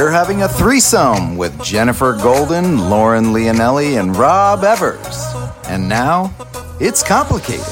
[0.00, 5.26] you're having a threesome with Jennifer Golden, Lauren Leonelli, and Rob Evers.
[5.68, 6.34] And now,
[6.80, 7.66] it's complicated.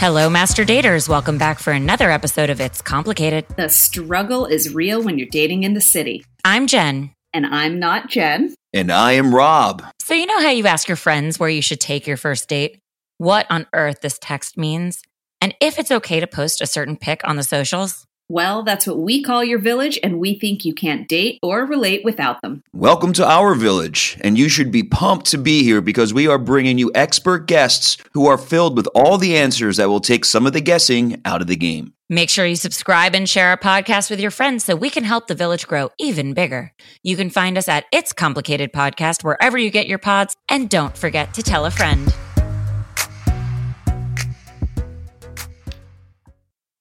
[0.00, 1.08] Hello, Master Daters.
[1.08, 3.46] Welcome back for another episode of It's Complicated.
[3.56, 6.24] The struggle is real when you're dating in the city.
[6.44, 7.12] I'm Jen.
[7.32, 8.52] And I'm not Jen.
[8.72, 9.84] And I am Rob.
[10.00, 12.80] So, you know how you ask your friends where you should take your first date?
[13.18, 15.00] What on earth this text means?
[15.40, 18.05] And if it's okay to post a certain pic on the socials?
[18.28, 22.04] Well, that's what we call your village, and we think you can't date or relate
[22.04, 22.64] without them.
[22.72, 26.36] Welcome to our village, and you should be pumped to be here because we are
[26.36, 30.44] bringing you expert guests who are filled with all the answers that will take some
[30.44, 31.92] of the guessing out of the game.
[32.08, 35.28] Make sure you subscribe and share our podcast with your friends so we can help
[35.28, 36.72] the village grow even bigger.
[37.04, 40.98] You can find us at It's Complicated Podcast wherever you get your pods, and don't
[40.98, 42.12] forget to tell a friend.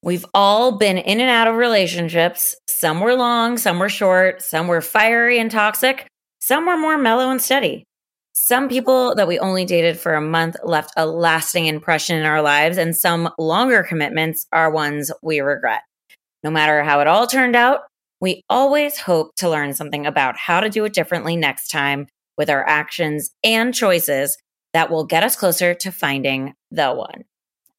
[0.05, 2.55] We've all been in and out of relationships.
[2.67, 6.05] Some were long, some were short, some were fiery and toxic,
[6.39, 7.85] some were more mellow and steady.
[8.31, 12.43] Some people that we only dated for a month left a lasting impression in our
[12.43, 15.81] lives, and some longer commitments are ones we regret.
[16.43, 17.79] No matter how it all turned out,
[18.21, 22.05] we always hope to learn something about how to do it differently next time
[22.37, 24.37] with our actions and choices
[24.73, 27.23] that will get us closer to finding the one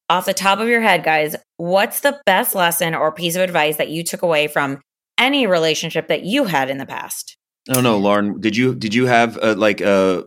[0.09, 3.77] off the top of your head, guys, what's the best lesson or piece of advice
[3.77, 4.79] that you took away from
[5.17, 7.37] any relationship that you had in the past?
[7.69, 8.39] I don't know, Lauren.
[8.39, 10.23] Did you did you have like uh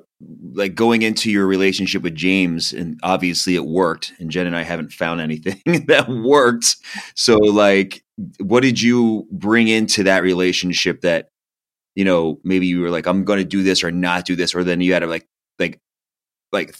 [0.53, 4.63] like going into your relationship with James, and obviously it worked, and Jen and I
[4.63, 6.77] haven't found anything that worked.
[7.15, 8.05] So, like,
[8.39, 11.29] what did you bring into that relationship that
[11.95, 14.55] you know maybe you were like, I'm going to do this or not do this,
[14.55, 15.27] or then you had to like
[15.59, 15.79] like
[16.53, 16.77] like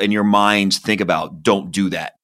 [0.00, 2.14] in your mind think about don't do that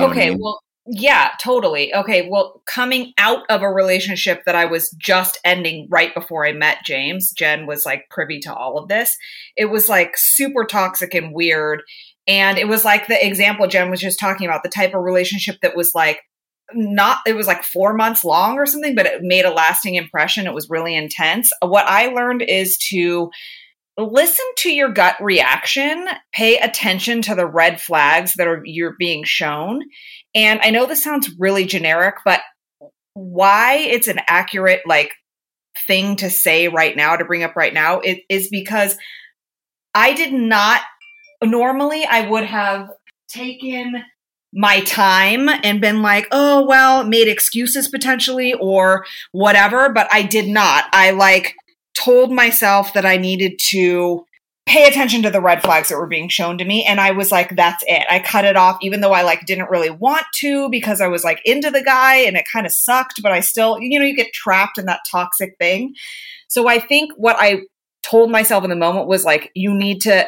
[0.00, 0.38] okay, I mean?
[0.40, 1.92] well, yeah, totally.
[1.94, 6.52] Okay, well, coming out of a relationship that I was just ending right before I
[6.52, 9.16] met James, Jen was like privy to all of this.
[9.56, 11.82] It was like super toxic and weird.
[12.28, 15.56] And it was like the example Jen was just talking about the type of relationship
[15.62, 16.20] that was like
[16.72, 20.46] not, it was like four months long or something, but it made a lasting impression.
[20.46, 21.50] It was really intense.
[21.62, 23.30] What I learned is to
[23.98, 29.24] listen to your gut reaction pay attention to the red flags that are you're being
[29.24, 29.82] shown
[30.34, 32.40] and i know this sounds really generic but
[33.14, 35.12] why it's an accurate like
[35.86, 38.96] thing to say right now to bring up right now it is because
[39.94, 40.82] i did not
[41.42, 42.90] normally i would have
[43.28, 44.02] taken
[44.52, 50.48] my time and been like, oh, well, made excuses potentially or whatever, but I did
[50.48, 50.84] not.
[50.92, 51.54] I like
[51.96, 54.24] told myself that I needed to
[54.66, 57.30] pay attention to the red flags that were being shown to me and I was
[57.30, 58.04] like that's it.
[58.10, 61.22] I cut it off even though I like didn't really want to because I was
[61.22, 64.16] like into the guy and it kind of sucked but I still you know you
[64.16, 65.94] get trapped in that toxic thing.
[66.48, 67.60] So I think what I
[68.02, 70.26] told myself in the moment was like you need to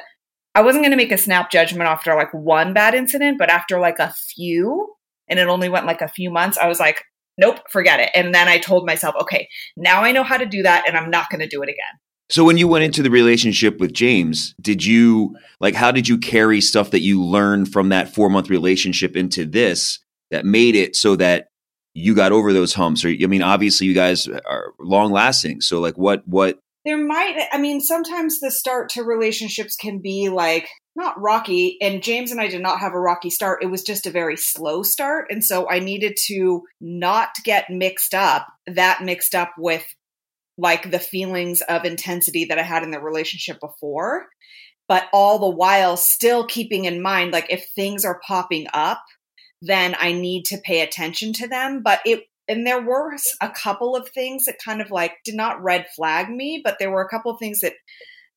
[0.55, 3.81] I wasn't going to make a snap judgment after like one bad incident but after
[3.81, 4.95] like a few
[5.29, 7.05] and it only went like a few months I was like
[7.39, 8.11] nope, forget it.
[8.15, 11.11] And then I told myself, okay, now I know how to do that and I'm
[11.11, 11.99] not going to do it again.
[12.31, 16.19] So when you went into the relationship with James, did you like how did you
[16.19, 20.01] carry stuff that you learned from that 4-month relationship into this
[20.31, 21.49] that made it so that
[21.95, 25.63] you got over those humps or I mean obviously you guys are long lasting.
[25.63, 30.29] So like what what there might I mean sometimes the start to relationships can be
[30.29, 33.63] like not rocky and james and i did not have a rocky start.
[33.63, 38.15] It was just a very slow start and so i needed to not get mixed
[38.15, 39.85] up that mixed up with
[40.59, 44.27] like the feelings of intensity that i had in the relationship before
[44.89, 49.03] but all the while still keeping in mind like if things are popping up
[49.63, 53.95] then i need to pay attention to them but it and there were a couple
[53.95, 57.09] of things that kind of like did not red flag me but there were a
[57.09, 57.75] couple of things that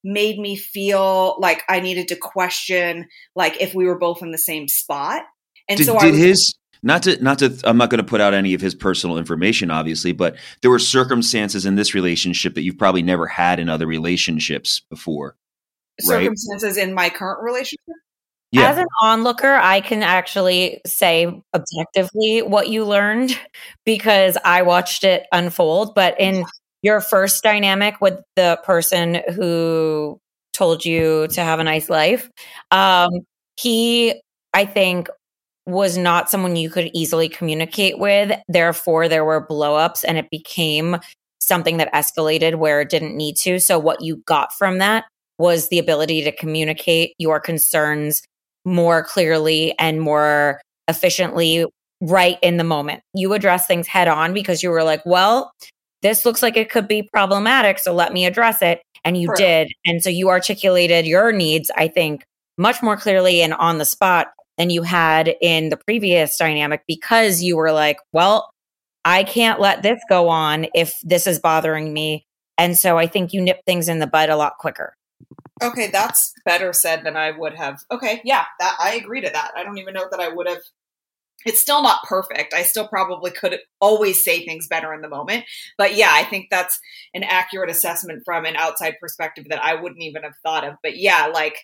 [0.04, 4.38] made me feel like I needed to question like if we were both in the
[4.38, 5.24] same spot.
[5.70, 8.22] And did, so did was, his not to not to I'm not going to put
[8.22, 12.62] out any of his personal information obviously, but there were circumstances in this relationship that
[12.62, 15.36] you've probably never had in other relationships before.
[16.00, 16.88] Circumstances right?
[16.88, 17.96] in my current relationship?
[18.52, 18.70] Yeah.
[18.70, 23.40] As an onlooker, I can actually say objectively what you learned
[23.86, 25.96] because I watched it unfold.
[25.96, 26.44] But in
[26.82, 30.20] your first dynamic with the person who
[30.54, 32.30] told you to have a nice life,
[32.72, 33.10] um,
[33.60, 34.22] he,
[34.54, 35.08] I think,
[35.66, 38.32] was not someone you could easily communicate with.
[38.48, 40.98] Therefore, there were blowups and it became
[41.40, 43.60] something that escalated where it didn't need to.
[43.60, 45.06] So, what you got from that
[45.38, 48.22] was the ability to communicate your concerns
[48.66, 51.66] more clearly and more efficiently
[52.02, 53.02] right in the moment.
[53.14, 55.52] You address things head on because you were like, well,
[56.02, 57.80] this looks like it could be problematic.
[57.80, 58.82] So let me address it.
[59.04, 59.72] And you did.
[59.86, 62.24] And so you articulated your needs, I think,
[62.58, 64.28] much more clearly and on the spot
[64.58, 68.52] than you had in the previous dynamic because you were like, well,
[69.04, 72.28] I can't let this go on if this is bothering me.
[72.58, 74.96] And so I think you nip things in the bud a lot quicker.
[75.64, 77.84] Okay, that's better said than I would have.
[77.92, 79.52] Okay, yeah, that I agree to that.
[79.56, 80.62] I don't even know that I would have
[81.46, 82.54] it's still not perfect.
[82.54, 85.46] I still probably could always say things better in the moment.
[85.78, 86.80] But yeah, I think that's
[87.14, 90.76] an accurate assessment from an outside perspective that I wouldn't even have thought of.
[90.84, 91.58] But yeah, like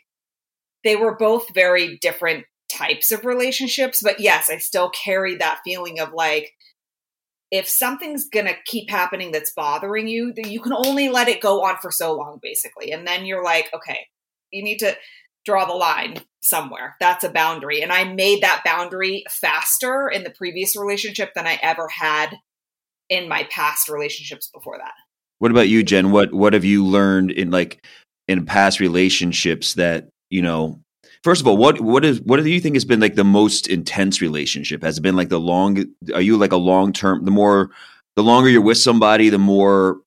[0.83, 4.01] they were both very different types of relationships.
[4.03, 6.53] But yes, I still carry that feeling of like,
[7.49, 11.41] if something's going to keep happening that's bothering you, then you can only let it
[11.41, 12.91] go on for so long, basically.
[12.91, 14.07] And then you're like, okay,
[14.51, 14.97] you need to
[15.45, 16.95] draw the line somewhere.
[16.99, 17.81] That's a boundary.
[17.81, 22.37] And I made that boundary faster in the previous relationship than I ever had
[23.09, 24.93] in my past relationships before that.
[25.39, 26.11] What about you, Jen?
[26.11, 27.85] What what have you learned in like
[28.27, 30.81] in past relationships that, you know,
[31.23, 33.67] first of all, what what is what do you think has been like the most
[33.67, 34.81] intense relationship?
[34.83, 37.69] Has it been like the long are you like a long term the more
[38.15, 39.97] the longer you're with somebody, the more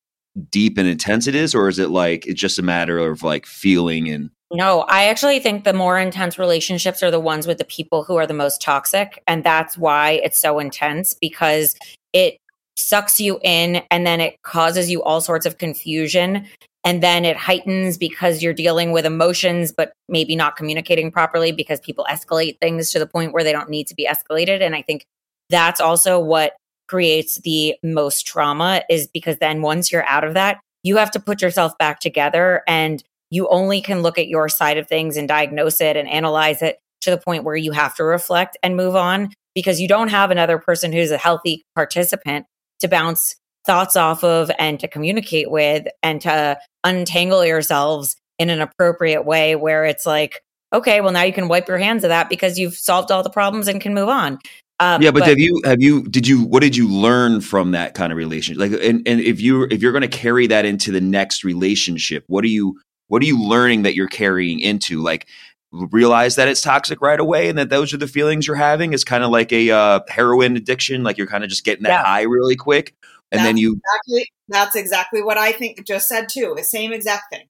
[0.50, 3.46] deep and intense it is, or is it like it's just a matter of like
[3.46, 7.64] feeling and no, I actually think the more intense relationships are the ones with the
[7.64, 9.22] people who are the most toxic.
[9.26, 11.76] And that's why it's so intense because
[12.12, 12.36] it
[12.76, 16.46] sucks you in and then it causes you all sorts of confusion.
[16.82, 21.78] And then it heightens because you're dealing with emotions, but maybe not communicating properly because
[21.78, 24.62] people escalate things to the point where they don't need to be escalated.
[24.62, 25.04] And I think
[25.50, 26.54] that's also what
[26.88, 31.20] creates the most trauma is because then once you're out of that, you have to
[31.20, 35.28] put yourself back together and you only can look at your side of things and
[35.28, 38.96] diagnose it and analyze it to the point where you have to reflect and move
[38.96, 42.46] on because you don't have another person who's a healthy participant
[42.80, 43.36] to bounce
[43.66, 49.54] thoughts off of and to communicate with and to untangle yourselves in an appropriate way
[49.54, 50.40] where it's like
[50.72, 53.30] okay well now you can wipe your hands of that because you've solved all the
[53.30, 54.38] problems and can move on
[54.80, 57.72] um, yeah, but, but, have you have you did you what did you learn from
[57.72, 58.58] that kind of relationship?
[58.58, 62.24] Like, and and if you if you're going to carry that into the next relationship,
[62.28, 65.02] what do you what are you learning that you're carrying into?
[65.02, 65.26] Like,
[65.72, 69.04] realize that it's toxic right away and that those are the feelings you're having is
[69.04, 72.04] kind of like a uh, heroin addiction like you're kind of just getting that yeah.
[72.04, 72.94] high really quick
[73.30, 76.92] and that's then you exactly that's exactly what i think just said too the same
[76.92, 77.46] exact thing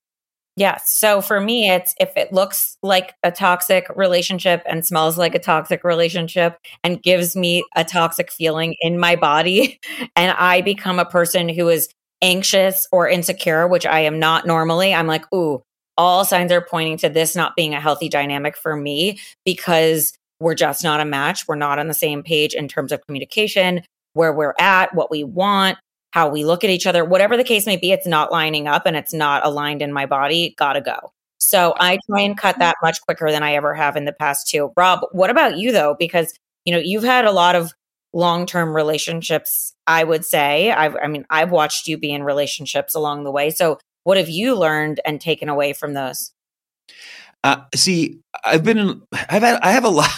[0.56, 5.34] yeah so for me it's if it looks like a toxic relationship and smells like
[5.34, 9.80] a toxic relationship and gives me a toxic feeling in my body
[10.14, 11.88] and i become a person who is
[12.22, 15.62] anxious or insecure, which I am not normally, I'm like, ooh,
[15.96, 20.54] all signs are pointing to this not being a healthy dynamic for me because we're
[20.54, 21.46] just not a match.
[21.46, 23.82] We're not on the same page in terms of communication,
[24.14, 25.78] where we're at, what we want,
[26.12, 28.86] how we look at each other, whatever the case may be, it's not lining up
[28.86, 30.54] and it's not aligned in my body.
[30.58, 31.12] Gotta go.
[31.38, 34.48] So I try and cut that much quicker than I ever have in the past
[34.48, 34.72] too.
[34.76, 35.96] Rob, what about you though?
[35.98, 36.34] Because
[36.64, 37.72] you know, you've had a lot of
[38.12, 43.24] long-term relationships i would say I've, i mean i've watched you be in relationships along
[43.24, 46.32] the way so what have you learned and taken away from those
[47.42, 50.10] uh, see, I've been, in, I've had, I have a lot.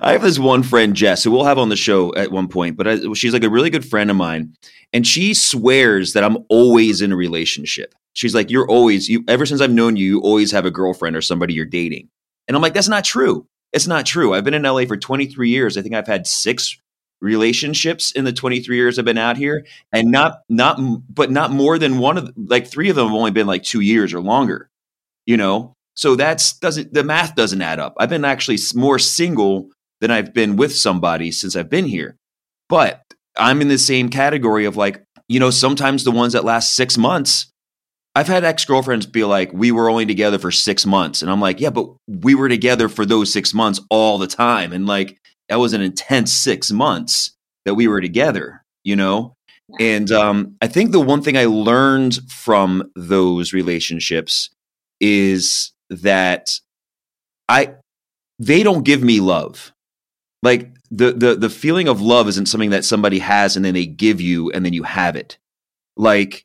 [0.00, 2.76] I have this one friend, Jess, who we'll have on the show at one point,
[2.76, 4.54] but I, she's like a really good friend of mine,
[4.92, 7.94] and she swears that I'm always in a relationship.
[8.12, 11.16] She's like, "You're always, you ever since I've known you, you always have a girlfriend
[11.16, 12.08] or somebody you're dating,"
[12.46, 13.46] and I'm like, "That's not true.
[13.72, 14.34] It's not true.
[14.34, 15.78] I've been in LA for 23 years.
[15.78, 16.76] I think I've had six
[17.20, 20.78] relationships in the 23 years I've been out here and not not
[21.14, 23.80] but not more than one of like three of them have only been like 2
[23.80, 24.70] years or longer
[25.30, 25.74] you know?
[25.94, 27.94] So that's doesn't the math doesn't add up.
[27.98, 32.16] I've been actually more single than I've been with somebody since I've been here.
[32.68, 33.02] But
[33.36, 36.98] I'm in the same category of like you know sometimes the ones that last 6
[36.98, 37.46] months
[38.16, 41.60] I've had ex-girlfriends be like we were only together for 6 months and I'm like
[41.60, 45.18] yeah but we were together for those 6 months all the time and like
[45.50, 47.32] that was an intense six months
[47.66, 49.34] that we were together, you know?
[49.78, 54.50] And um, I think the one thing I learned from those relationships
[55.00, 56.58] is that
[57.48, 57.74] I
[58.38, 59.72] they don't give me love.
[60.42, 63.86] Like the the the feeling of love isn't something that somebody has and then they
[63.86, 65.36] give you and then you have it.
[65.96, 66.44] Like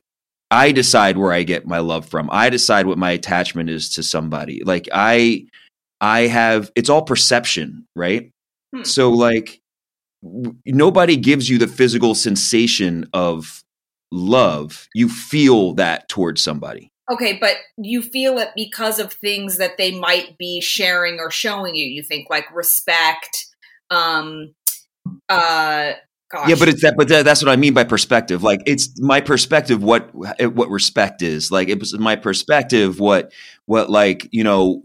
[0.50, 2.28] I decide where I get my love from.
[2.30, 4.62] I decide what my attachment is to somebody.
[4.64, 5.46] Like I
[6.00, 8.30] I have it's all perception, right?
[8.76, 8.84] Hmm.
[8.84, 9.62] So like
[10.22, 13.64] w- nobody gives you the physical sensation of
[14.12, 14.88] love.
[14.94, 16.92] You feel that towards somebody.
[17.10, 21.74] Okay, but you feel it because of things that they might be sharing or showing
[21.76, 21.86] you.
[21.86, 23.46] You think like respect,
[23.90, 24.54] um,
[25.28, 25.92] uh,
[26.28, 26.48] Gosh.
[26.48, 26.94] Yeah, but it's that.
[26.96, 28.42] But that, that's what I mean by perspective.
[28.42, 29.80] Like it's my perspective.
[29.80, 31.68] What eh, what respect is like.
[31.68, 32.98] It was my perspective.
[32.98, 33.32] What
[33.66, 34.82] what like you know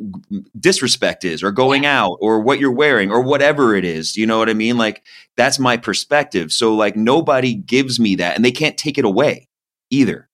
[0.60, 4.16] disrespect is, or going out, or what you're wearing, or whatever it is.
[4.16, 4.78] You know what I mean?
[4.78, 5.04] Like
[5.36, 6.52] that's my perspective.
[6.52, 9.48] So like nobody gives me that, and they can't take it away
[9.90, 10.30] either.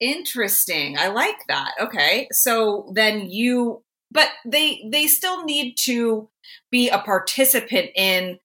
[0.00, 0.96] Interesting.
[0.98, 1.72] I like that.
[1.80, 2.28] Okay.
[2.32, 6.28] So then you but they they still need to
[6.70, 8.38] be a participant in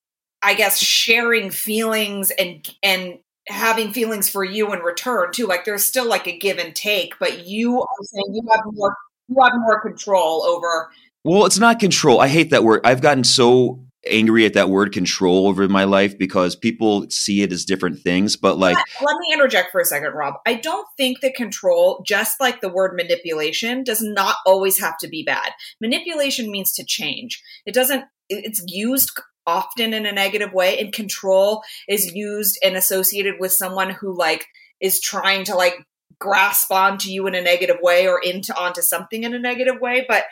[0.44, 5.48] I guess sharing feelings and and having feelings for you in return too.
[5.48, 8.96] Like there's still like a give and take, but you are saying you have more
[9.30, 10.92] you have more control over
[11.24, 12.20] Well, it's not control.
[12.20, 12.82] I hate that word.
[12.84, 17.54] I've gotten so angry at that word control over my life because people see it
[17.54, 18.36] as different things.
[18.36, 20.36] But like, let me interject for a second, Rob.
[20.46, 25.08] I don't think that control, just like the word manipulation, does not always have to
[25.08, 25.52] be bad.
[25.80, 27.42] Manipulation means to change.
[27.66, 29.12] It doesn't, it's used
[29.46, 34.46] often in a negative way, and control is used and associated with someone who like
[34.80, 35.76] is trying to like
[36.20, 40.06] grasp onto you in a negative way or into onto something in a negative way.
[40.08, 40.26] But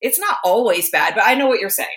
[0.00, 1.14] it's not always bad.
[1.14, 1.88] But I know what you're saying.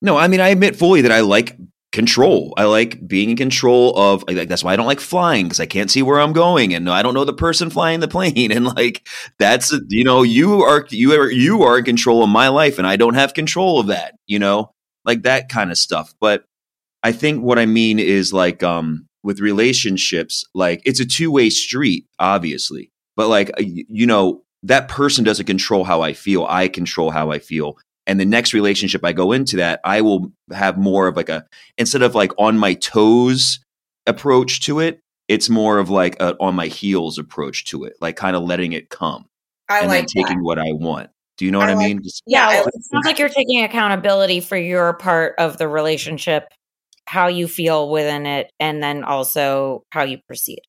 [0.00, 1.56] No, I mean I admit fully that I like
[1.90, 2.52] control.
[2.56, 5.66] I like being in control of like that's why I don't like flying because I
[5.66, 8.66] can't see where I'm going and I don't know the person flying the plane and
[8.66, 9.08] like
[9.38, 12.86] that's you know you are you are you are in control of my life and
[12.86, 14.72] I don't have control of that, you know?
[15.08, 16.14] Like that kind of stuff.
[16.20, 16.44] But
[17.02, 22.06] I think what I mean is like um with relationships like it's a two-way street
[22.20, 22.92] obviously.
[23.16, 26.46] But like you know that person doesn't control how I feel.
[26.48, 27.76] I control how I feel
[28.08, 31.44] and the next relationship I go into that, I will have more of like a
[31.76, 33.60] instead of like on my toes
[34.06, 38.16] approach to it, it's more of like a on my heels approach to it, like
[38.16, 39.26] kind of letting it come.
[39.68, 41.10] I and like then taking what I want.
[41.38, 42.02] Do you know what I, I mean?
[42.02, 45.56] Just- Yeah, I Yeah, like it sounds like you're taking accountability for your part of
[45.56, 46.48] the relationship,
[47.06, 50.60] how you feel within it, and then also how you proceed.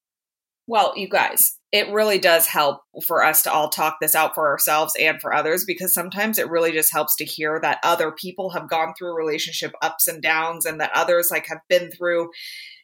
[0.68, 4.48] Well, you guys, it really does help for us to all talk this out for
[4.48, 8.52] ourselves and for others because sometimes it really just helps to hear that other people
[8.52, 12.30] have gone through relationship ups and downs and that others like have been through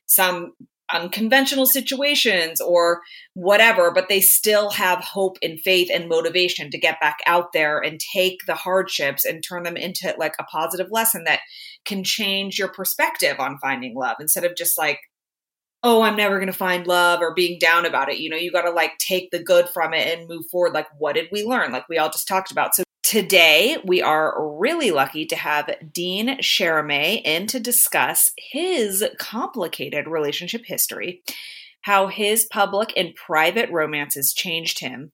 [0.08, 0.54] some
[0.94, 3.02] unconventional situations or
[3.34, 7.80] whatever, but they still have hope and faith and motivation to get back out there
[7.80, 11.40] and take the hardships and turn them into like a positive lesson that
[11.86, 15.00] can change your perspective on finding love instead of just like
[15.86, 18.18] oh, I'm never going to find love or being down about it.
[18.18, 20.74] You know, you got to like take the good from it and move forward.
[20.74, 21.72] Like, what did we learn?
[21.72, 22.74] Like we all just talked about.
[22.74, 30.08] So today we are really lucky to have Dean Sheremet in to discuss his complicated
[30.08, 31.22] relationship history,
[31.82, 35.12] how his public and private romances changed him,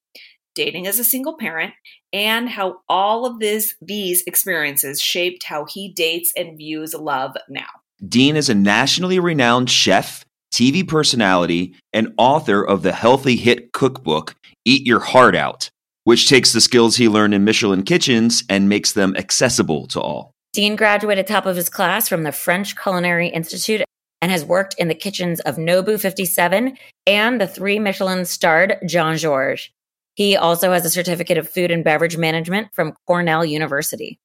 [0.56, 1.74] dating as a single parent,
[2.14, 7.68] and how all of this these experiences shaped how he dates and views love now.
[8.08, 14.36] Dean is a nationally renowned chef, TV personality, and author of the healthy hit cookbook,
[14.64, 15.72] Eat Your Heart Out,
[16.04, 20.32] which takes the skills he learned in Michelin kitchens and makes them accessible to all.
[20.54, 23.84] Dean graduated top of his class from the French Culinary Institute
[24.22, 26.78] and has worked in the kitchens of Nobu 57
[27.08, 29.70] and the three Michelin starred Jean Georges.
[30.16, 34.20] He also has a certificate of food and beverage management from Cornell University.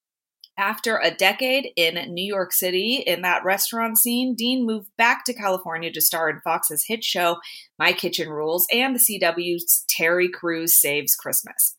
[0.59, 5.33] After a decade in New York City in that restaurant scene, Dean moved back to
[5.33, 7.37] California to star in Fox's hit show
[7.77, 11.77] My Kitchen Rules and the CW's Terry Crews Saves Christmas.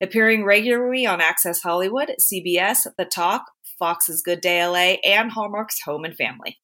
[0.00, 6.06] Appearing regularly on Access Hollywood, CBS, The Talk, Fox's Good Day LA, and Hallmark's Home
[6.06, 6.56] and Family.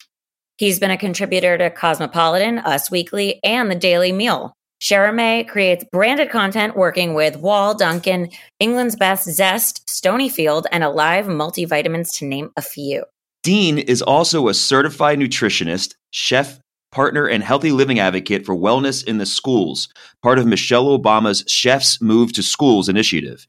[0.56, 4.56] He's been a contributor to Cosmopolitan, Us Weekly, and The Daily Meal.
[4.82, 12.18] Sheremet creates branded content working with Wall, Dunkin', Eggland's Best, Zest, Stonyfield, and Alive Multivitamins,
[12.18, 13.04] to name a few.
[13.44, 16.58] Dean is also a certified nutritionist, chef,
[16.90, 19.88] partner, and healthy living advocate for wellness in the schools,
[20.20, 23.46] part of Michelle Obama's Chefs Move to Schools initiative.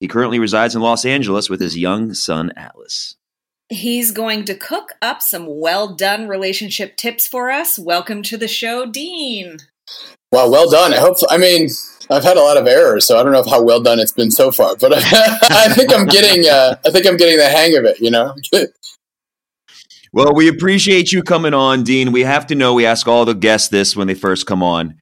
[0.00, 3.16] He currently resides in Los Angeles with his young son, Atlas.
[3.70, 7.78] He's going to cook up some well done relationship tips for us.
[7.78, 9.56] Welcome to the show, Dean.
[10.34, 10.92] Wow, well done.
[10.92, 11.16] I hope.
[11.30, 11.68] I mean,
[12.10, 14.32] I've had a lot of errors, so I don't know how well done it's been
[14.32, 14.74] so far.
[14.74, 16.50] But I think I'm getting.
[16.50, 18.00] Uh, I think I'm getting the hang of it.
[18.00, 18.34] You know.
[20.12, 22.12] Well, we appreciate you coming on, Dean.
[22.12, 24.94] We have to know, we ask all the guests this when they first come on.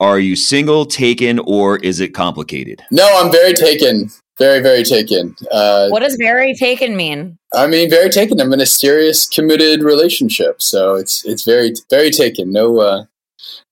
[0.00, 2.82] Are you single, taken, or is it complicated?
[2.90, 4.08] no, I'm very taken.
[4.38, 5.36] Very, very taken.
[5.52, 7.36] Uh, What does very taken mean?
[7.52, 8.40] I mean, very taken.
[8.40, 12.50] I'm in a serious, committed relationship, so it's it's very, very taken.
[12.50, 13.04] No, uh,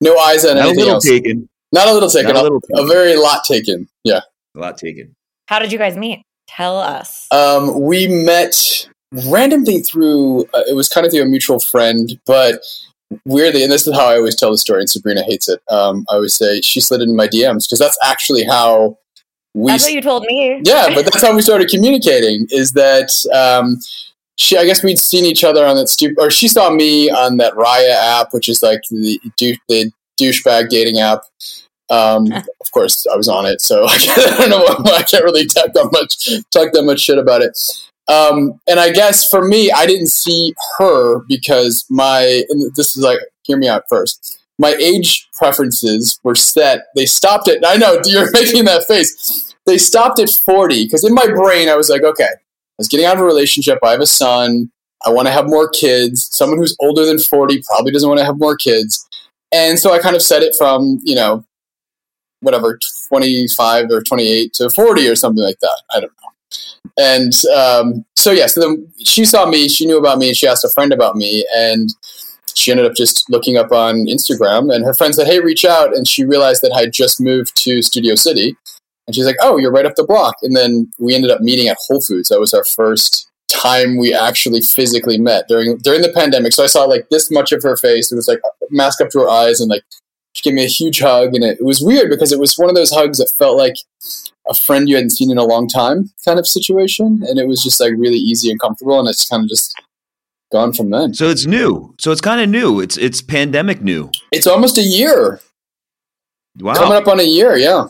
[0.01, 1.05] no eyes on Not a anything little else.
[1.09, 2.29] taken, Not a little taken.
[2.35, 2.89] Not a a, little a taken.
[2.89, 3.89] very lot taken.
[4.05, 4.21] Yeah.
[4.57, 5.15] a lot taken.
[5.47, 6.23] How did you guys meet?
[6.49, 7.27] Tell us.
[7.31, 8.89] Um, we met
[9.29, 10.45] randomly through.
[10.55, 12.61] Uh, it was kind of through a mutual friend, but
[13.25, 15.61] weirdly, and this is how I always tell the story, and Sabrina hates it.
[15.71, 18.99] Um, I always say she slid into my DMs because that's actually how
[19.55, 19.71] we.
[19.73, 20.61] That's what you told me.
[20.65, 22.47] yeah, but that's how we started communicating.
[22.51, 23.79] Is that um,
[24.37, 24.57] she?
[24.57, 27.55] I guess we'd seen each other on that stupid, or she saw me on that
[27.55, 31.23] Raya app, which is like the dou- the douchebag dating app.
[31.91, 33.99] Um, of course, I was on it, so I
[34.39, 34.65] don't know.
[34.83, 37.59] Why, I can't really talk that much talk that much shit about it.
[38.09, 43.03] Um, and I guess for me, I didn't see her because my and this is
[43.03, 44.41] like hear me out first.
[44.59, 46.87] My age preferences were set.
[46.95, 47.59] They stopped at.
[47.67, 49.55] I know you're making that face.
[49.67, 52.42] They stopped at forty because in my brain I was like, okay, I
[52.79, 53.79] was getting out of a relationship.
[53.85, 54.71] I have a son.
[55.05, 56.29] I want to have more kids.
[56.33, 59.07] Someone who's older than forty probably doesn't want to have more kids.
[59.53, 61.45] And so I kind of set it from you know
[62.43, 66.29] whatever 25 or 28 to 40 or something like that i don't know
[66.99, 70.65] and um, so yeah so then she saw me she knew about me she asked
[70.65, 71.89] a friend about me and
[72.55, 75.97] she ended up just looking up on instagram and her friend said hey reach out
[75.97, 78.57] and she realized that i just moved to studio city
[79.13, 80.37] and she's like oh you're right up the block.
[80.43, 82.29] And then we ended up meeting at whole foods.
[82.29, 86.53] That was our first time we actually physically met during during the pandemic.
[86.53, 88.11] So i saw like this much of her face.
[88.11, 88.41] It was like
[88.71, 89.83] mask up to her eyes and like
[90.33, 91.35] she gave me a huge hug.
[91.35, 93.75] And it, it was weird because it was one of those hugs that felt like
[94.49, 97.23] a friend you hadn't seen in a long time kind of situation.
[97.29, 98.99] And it was just like really easy and comfortable.
[98.99, 99.75] And it's kind of just
[100.51, 101.15] gone from then.
[101.15, 101.95] So it's new.
[101.99, 102.81] So it's kind of new.
[102.81, 104.11] It's it's pandemic new.
[104.33, 105.41] it's almost a year.
[106.59, 106.75] Wow.
[106.75, 107.87] coming up on a year yeah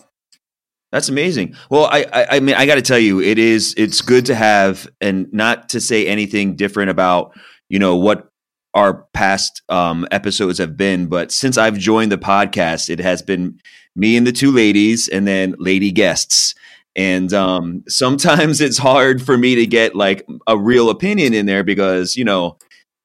[0.93, 1.57] That's amazing.
[1.71, 3.75] Well, I, I, I mean, I got to tell you, it is.
[3.79, 7.33] It's good to have, and not to say anything different about,
[7.71, 8.29] you know, what
[8.75, 13.59] our past um, episodes have been, but since I've joined the podcast, it has been
[13.95, 16.55] me and the two ladies, and then lady guests.
[16.95, 21.65] And um, sometimes it's hard for me to get like a real opinion in there
[21.65, 22.59] because you know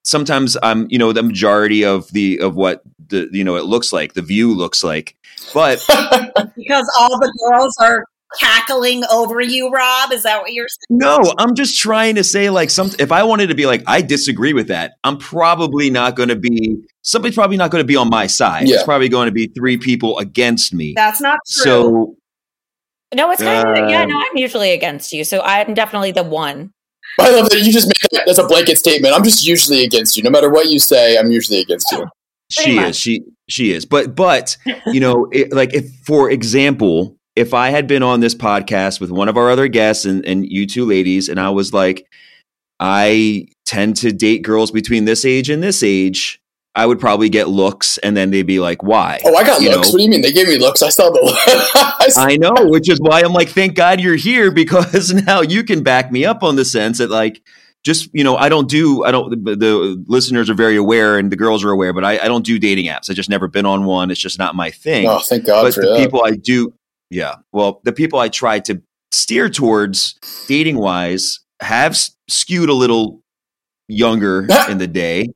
[0.07, 3.91] sometimes I'm you know the majority of the of what the you know it looks
[3.91, 5.15] like the view looks like,
[5.53, 5.83] but
[6.55, 8.05] because all the girls are
[8.39, 10.11] cackling over you, Rob.
[10.11, 10.99] Is that what you're saying?
[10.99, 14.01] No, I'm just trying to say like some if I wanted to be like I
[14.01, 17.95] disagree with that, I'm probably not going to be somebody's probably not going to be
[17.95, 18.67] on my side.
[18.67, 18.75] Yeah.
[18.75, 20.93] It's probably going to be three people against me.
[20.95, 21.63] That's not true.
[21.63, 22.15] So
[23.13, 24.03] No, it's kind of yeah.
[24.03, 26.73] Um, No, I'm usually against you, so I'm definitely the one.
[27.19, 30.15] I love that you just made that as a blanket statement i'm just usually against
[30.17, 32.05] you no matter what you say i'm usually against you
[32.49, 32.89] she much.
[32.89, 33.85] is she she is.
[33.85, 38.35] But but you know, it, like if for example, if I had been on this
[38.35, 41.73] podcast with one of our other guests and and you two ladies and I was
[41.73, 42.07] like
[42.79, 46.39] I tend to date girls between this age and this age,
[46.77, 49.71] I would probably get looks and then they'd be like, "Why?" oh i got You
[49.71, 49.93] looks know?
[49.93, 51.21] what do you mean they gave me looks i saw the
[52.17, 55.83] I know, which is why I'm like, thank God you're here because now you can
[55.83, 57.41] back me up on the sense that like,
[57.83, 59.43] just you know, I don't do, I don't.
[59.43, 62.45] The, the listeners are very aware and the girls are aware, but I, I don't
[62.45, 63.09] do dating apps.
[63.09, 64.11] I've just never been on one.
[64.11, 65.07] It's just not my thing.
[65.07, 66.73] oh thank god but for the that people I do,
[67.09, 70.15] yeah, well, the people I try to steer towards
[70.47, 73.21] dating wise have skewed a little
[73.87, 75.29] younger in the day,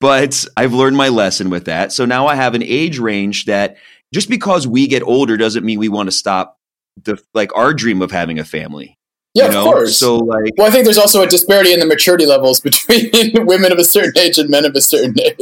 [0.00, 1.92] but I've learned my lesson with that.
[1.92, 3.76] So now I have an age range that
[4.12, 6.58] just because we get older doesn't mean we want to stop
[7.02, 8.98] the like our dream of having a family.
[9.34, 9.66] yeah you know?
[9.66, 12.60] of course So like, Well, I think there's also a disparity in the maturity levels
[12.60, 13.10] between
[13.46, 15.38] women of a certain age and men of a certain age.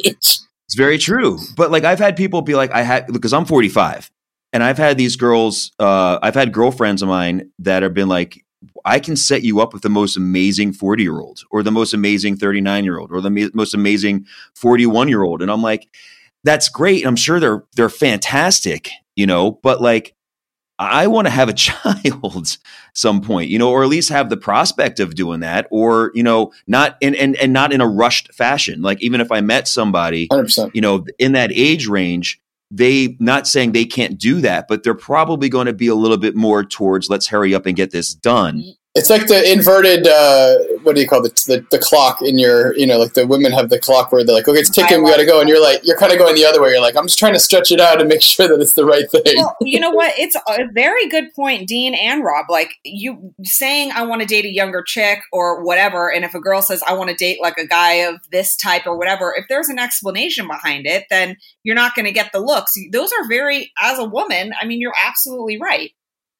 [0.67, 1.39] It's very true.
[1.57, 4.11] But like I've had people be like, I had because I'm 45,
[4.53, 5.73] and I've had these girls.
[5.79, 8.44] Uh, I've had girlfriends of mine that have been like,
[8.85, 11.95] I can set you up with the most amazing 40 year old, or the most
[11.95, 15.89] amazing 39 year old, or the ma- most amazing 41 year old, and I'm like,
[16.45, 17.07] that's great.
[17.07, 19.53] I'm sure they're they're fantastic, you know.
[19.63, 20.15] But like,
[20.79, 22.59] I want to have a child
[22.93, 26.23] some point, you know, or at least have the prospect of doing that, or you
[26.23, 28.83] know, not and and and not in a rushed fashion.
[28.83, 30.75] Like even if I met somebody 100%.
[30.75, 32.41] you know, in that age range,
[32.77, 36.17] they not saying they can't do that, but they're probably going to be a little
[36.17, 38.63] bit more towards let's hurry up and get this done.
[38.95, 41.35] It's like the inverted, uh, what do you call it?
[41.35, 44.37] The, the clock in your, you know, like the women have the clock where they're
[44.37, 45.41] like, okay, it's ticking, we got to go.
[45.41, 46.71] And you're like, you're kind of going the other way.
[46.71, 48.85] You're like, I'm just trying to stretch it out and make sure that it's the
[48.85, 49.23] right thing.
[49.35, 50.15] well, you know what?
[50.17, 52.47] It's a very good point, Dean and Rob.
[52.49, 56.13] Like you saying, I want to date a younger chick or whatever.
[56.13, 58.87] And if a girl says, I want to date like a guy of this type
[58.87, 62.39] or whatever, if there's an explanation behind it, then you're not going to get the
[62.39, 62.75] looks.
[62.93, 65.91] Those are very, as a woman, I mean, you're absolutely right.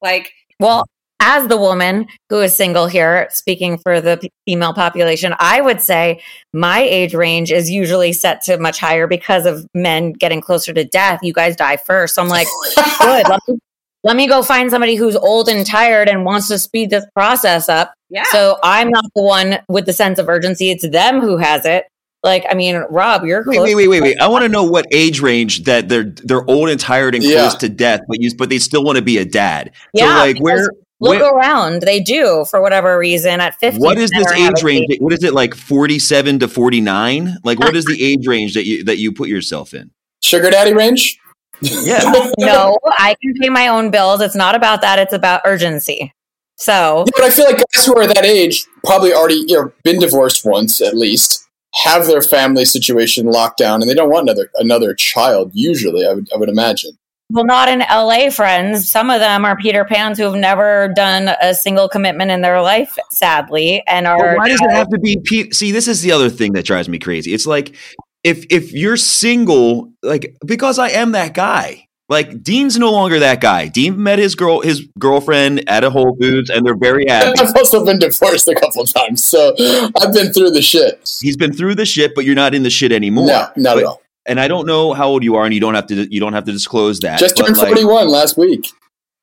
[0.01, 0.85] Like, Well,
[1.19, 6.21] as the woman who is single here, speaking for the female population, I would say
[6.53, 10.83] my age range is usually set to much higher because of men getting closer to
[10.83, 11.19] death.
[11.23, 12.15] You guys die first.
[12.15, 12.47] So I'm like,
[12.99, 13.27] good.
[13.27, 13.57] Let me,
[14.03, 17.69] let me go find somebody who's old and tired and wants to speed this process
[17.69, 17.93] up.
[18.09, 18.23] yeah.
[18.31, 20.69] So I'm not the one with the sense of urgency.
[20.69, 21.85] It's them who has it.
[22.23, 23.65] Like, I mean, Rob, you're Wait, close.
[23.67, 24.19] wait, wait, wait, wait.
[24.19, 27.41] I want to know what age range that they're they're old and tired and Yeah.
[27.41, 29.71] close to death, but you but they still want to be a dad.
[29.93, 31.81] Yeah, so like where, Look where around.
[31.81, 33.79] They do for whatever reason at 50.
[33.79, 34.87] what is this age range?
[34.99, 37.37] What is it like 47 to 49?
[37.43, 39.91] Like what uh, is the age range that you that you put yourself in?
[40.23, 41.19] Sugar daddy range?
[41.61, 42.29] Yeah.
[42.39, 44.21] no, I can pay my own bills.
[44.21, 44.99] It's not about that.
[44.99, 46.13] It's about urgency.
[46.57, 49.73] So, Yeah, but I feel like guys who are that age probably already you know
[49.83, 51.45] been divorced once at least,
[51.83, 55.51] have their family situation locked down, and they don't want another another child.
[55.53, 56.97] Usually, I would I would imagine.
[57.31, 58.89] Well, not in LA, friends.
[58.89, 62.61] Some of them are Peter Pans who have never done a single commitment in their
[62.61, 64.35] life, sadly, and But are.
[64.37, 65.55] why does it have to be Pete?
[65.55, 67.33] See, this is the other thing that drives me crazy.
[67.33, 67.75] It's like
[68.23, 71.81] if if you're single, like because I am that guy.
[72.07, 73.67] Like Dean's no longer that guy.
[73.67, 77.39] Dean met his girl, his girlfriend at a Whole Foods, and they're very happy.
[77.39, 79.55] I've also been divorced a couple of times, so
[79.99, 80.99] I've been through the shit.
[81.19, 83.25] He's been through the shit, but you're not in the shit anymore.
[83.25, 84.01] No, not But- at all.
[84.25, 86.33] And I don't know how old you are, and you don't have to you don't
[86.33, 87.19] have to disclose that.
[87.19, 88.67] Just but, turned like, 41 last week.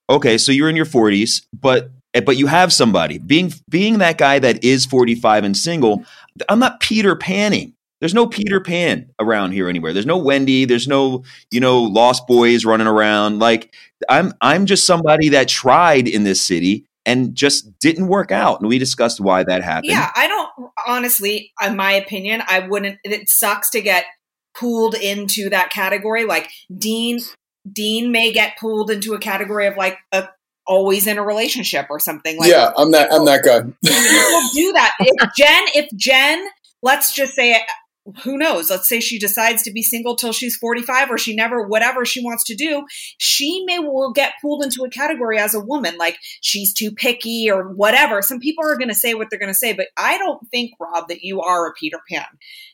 [0.09, 1.91] okay, so you're in your 40s, but
[2.25, 6.05] but you have somebody being being that guy that is 45 and single.
[6.49, 7.75] I'm not Peter Panning.
[8.01, 9.93] There's no Peter Pan around here anywhere.
[9.93, 10.65] There's no Wendy.
[10.65, 13.39] There's no you know Lost Boys running around.
[13.39, 13.75] Like
[14.09, 18.61] I'm I'm just somebody that tried in this city and just didn't work out.
[18.61, 19.91] And we discussed why that happened.
[19.91, 24.05] Yeah, I don't honestly, in my opinion, I wouldn't it sucks to get
[24.55, 26.25] pulled into that category.
[26.25, 27.21] Like Dean
[27.71, 30.29] Dean may get pulled into a category of like a
[30.67, 33.61] always in a relationship or something like yeah, I'm that I'm that guy.
[33.61, 34.93] people do that.
[35.01, 36.45] If Jen, if Jen,
[36.83, 37.61] let's just say,
[38.25, 38.69] who knows?
[38.71, 42.23] Let's say she decides to be single till she's 45 or she never, whatever she
[42.23, 42.85] wants to do,
[43.19, 47.49] she may will get pulled into a category as a woman, like she's too picky
[47.51, 48.21] or whatever.
[48.21, 50.73] Some people are going to say what they're going to say, but I don't think,
[50.81, 52.27] Rob, that you are a Peter Pan.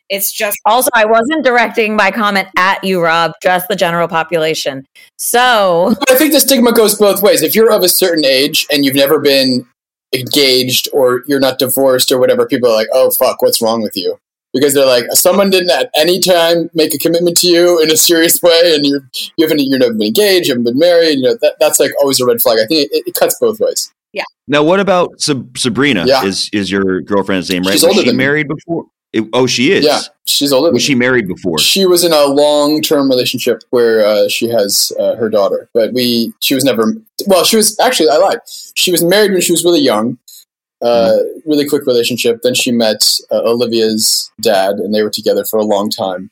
[0.08, 4.86] It's just, Also, I wasn't directing my comment at you, Rob, just the general population.
[5.18, 7.42] So, I think the stigma goes both ways.
[7.42, 9.66] If you're of a certain age and you've never been
[10.14, 13.96] engaged or you're not divorced or whatever, people are like, "Oh fuck, what's wrong with
[13.96, 14.18] you?"
[14.54, 17.96] Because they're like, someone didn't at any time make a commitment to you in a
[17.96, 19.02] serious way, and you're
[19.36, 21.16] you haven't you've never been engaged, you haven't been married.
[21.16, 22.58] You know that, that's like always a red flag.
[22.58, 23.92] I think it, it cuts both ways.
[24.14, 24.24] Yeah.
[24.46, 26.06] Now, what about Sab- Sabrina?
[26.06, 26.24] Yeah.
[26.24, 27.72] Is is your girlfriend's name right?
[27.72, 28.24] She's older she than me.
[28.24, 28.86] married before?
[29.12, 29.84] It- oh, she is.
[29.84, 30.70] Yeah, she's older.
[30.72, 31.58] Was she married before?
[31.58, 36.32] She was in a long-term relationship where uh, she has uh, her daughter, but we
[36.40, 36.94] she was never.
[37.26, 38.40] Well, she was actually I lied.
[38.74, 40.18] She was married when she was really young.
[40.80, 41.16] Uh,
[41.46, 42.40] Really quick relationship.
[42.42, 46.30] Then she met uh, Olivia's dad, and they were together for a long time.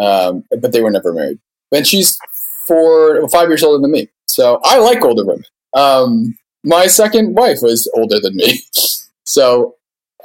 [0.00, 1.38] Um, but they were never married.
[1.70, 2.18] And she's
[2.66, 4.08] four, well, five years older than me.
[4.26, 5.44] So I like older women.
[5.74, 8.60] Um, my second wife was older than me,
[9.24, 9.74] so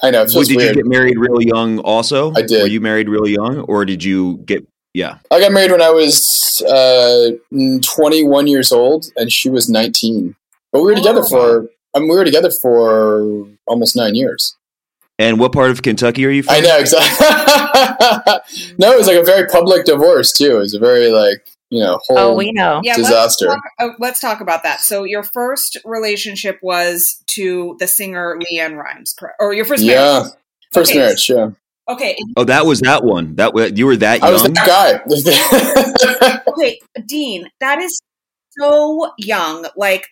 [0.02, 0.76] I know Well, did weird.
[0.78, 1.80] you get married real young?
[1.80, 2.62] Also, I did.
[2.64, 4.66] Were you married real young, or did you get?
[4.94, 5.18] Yeah.
[5.30, 10.36] I got married when I was uh, 21 years old, and she was 19.
[10.72, 11.28] But we were together Oh.
[11.28, 14.56] for I mean, we were together for almost nine years.
[15.18, 16.56] And what part of Kentucky are you from?
[16.56, 17.28] I know exactly.
[18.78, 20.56] no, it was like a very public divorce too.
[20.58, 22.18] It was a very like you know whole.
[22.18, 22.82] oh, we know.
[22.84, 23.48] yeah, Disaster.
[23.48, 24.82] Let's talk, uh, let's talk about that.
[24.82, 29.38] So your first relationship was to the singer LeAnn Rimes, correct?
[29.40, 30.32] Or your first yeah, marriage?
[30.74, 31.00] first Okay.
[31.00, 31.30] marriage.
[31.30, 31.50] Yeah,
[31.90, 33.36] Okay, Oh, that was that one.
[33.36, 34.30] That wa- you were that young.
[34.30, 34.54] I was young.
[34.54, 35.04] that
[36.24, 36.42] guy.
[36.52, 38.00] okay, Dean, that is
[38.60, 39.66] so young.
[39.76, 40.06] Like,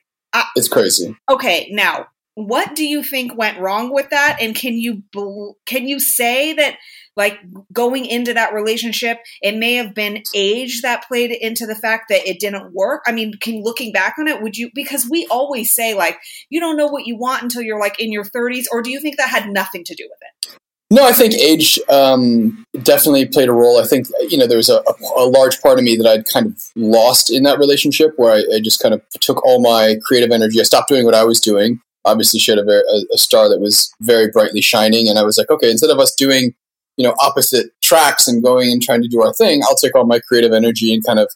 [0.56, 1.16] it's crazy.
[1.30, 4.38] okay, now what do you think went wrong with that?
[4.40, 6.78] And can you bel- can you say that
[7.18, 7.40] like
[7.74, 12.28] going into that relationship, it may have been age that played into the fact that
[12.28, 13.02] it didn't work?
[13.08, 14.70] I mean, can looking back on it, would you?
[14.74, 16.18] Because we always say like
[16.50, 19.02] you don't know what you want until you're like in your 30s, or do you
[19.02, 20.58] think that had nothing to do with it?
[20.90, 23.78] No, I think age um, definitely played a role.
[23.78, 24.82] I think you know there was a,
[25.18, 28.56] a, large part of me that I'd kind of lost in that relationship, where I,
[28.56, 30.62] I just kind of took all my creative energy.
[30.62, 31.82] I stopped doing what I was doing.
[32.06, 35.24] Obviously, she had a, very, a, a star that was very brightly shining, and I
[35.24, 36.56] was like, okay, instead of us doing
[36.98, 40.06] you know opposite tracks and going and trying to do our thing, I'll take all
[40.06, 41.30] my creative energy and kind of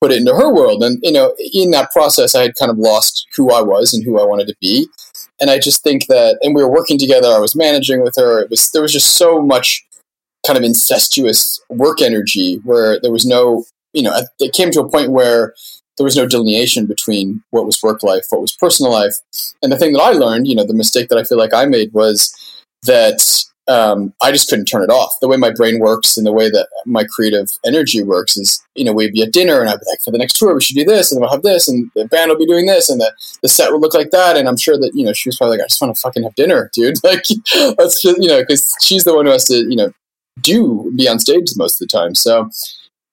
[0.00, 0.82] put it into her world.
[0.82, 4.04] And you know, in that process, I had kind of lost who I was and
[4.04, 4.88] who I wanted to be
[5.40, 7.28] and I just think that, and we were working together.
[7.28, 8.42] I was managing with her.
[8.42, 9.84] It was there was just so much
[10.46, 14.88] kind of incestuous work energy where there was no, you know, it came to a
[14.88, 15.54] point where
[15.96, 19.14] there was no delineation between what was work life, what was personal life,
[19.62, 21.66] and the thing that I learned, you know, the mistake that I feel like I
[21.66, 22.34] made was
[22.84, 23.20] that
[23.68, 25.12] um, I just couldn't turn it off.
[25.20, 28.84] The way my brain works and the way that my creative energy works is, you
[28.84, 30.76] know, we'd be at dinner and I'd be like, for the next tour, we should
[30.76, 33.12] do this, and we'll have this, and the band will be doing this, and the,
[33.42, 34.36] the set will look like that.
[34.36, 36.22] And I'm sure that, you know, she was probably like, I just want to fucking
[36.22, 36.96] have dinner, dude.
[37.08, 37.24] Like,
[37.78, 39.92] let's just, you know, because she's the one who has to, you know,
[40.42, 42.14] do be on stage most of the time.
[42.14, 42.50] So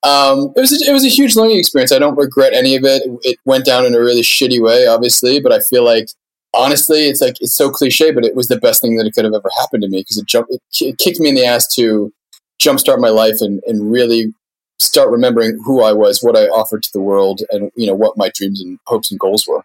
[0.03, 1.91] um, it was a, it was a huge learning experience.
[1.91, 3.03] I don't regret any of it.
[3.23, 6.09] It went down in a really shitty way, obviously, but I feel like
[6.55, 9.25] honestly, it's like it's so cliche, but it was the best thing that it could
[9.25, 12.11] have ever happened to me because it jumped, it, kicked me in the ass to
[12.59, 14.33] jumpstart my life and, and really
[14.79, 18.17] start remembering who I was, what I offered to the world, and you know what
[18.17, 19.63] my dreams and hopes and goals were.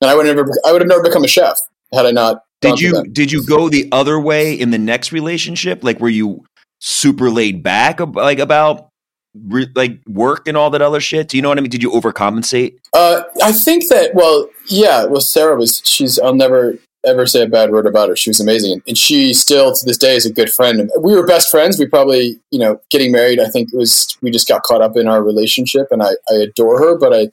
[0.00, 1.58] And I would never, I would have never become a chef
[1.92, 2.42] had I not.
[2.60, 5.82] Did you did you go the other way in the next relationship?
[5.82, 6.44] Like, were you
[6.80, 8.89] super laid back, like about
[9.34, 11.28] re- like work and all that other shit?
[11.28, 11.70] Do you know what I mean?
[11.70, 12.76] Did you overcompensate?
[12.92, 14.14] Uh, I think that.
[14.14, 15.04] Well, yeah.
[15.04, 15.82] Well, Sarah was.
[15.84, 16.18] She's.
[16.18, 18.16] I'll never ever say a bad word about her.
[18.16, 20.90] She was amazing, and she still to this day is a good friend.
[21.00, 21.78] We were best friends.
[21.78, 23.40] We probably, you know, getting married.
[23.40, 26.34] I think it was we just got caught up in our relationship, and I, I
[26.34, 27.30] adore her, but I.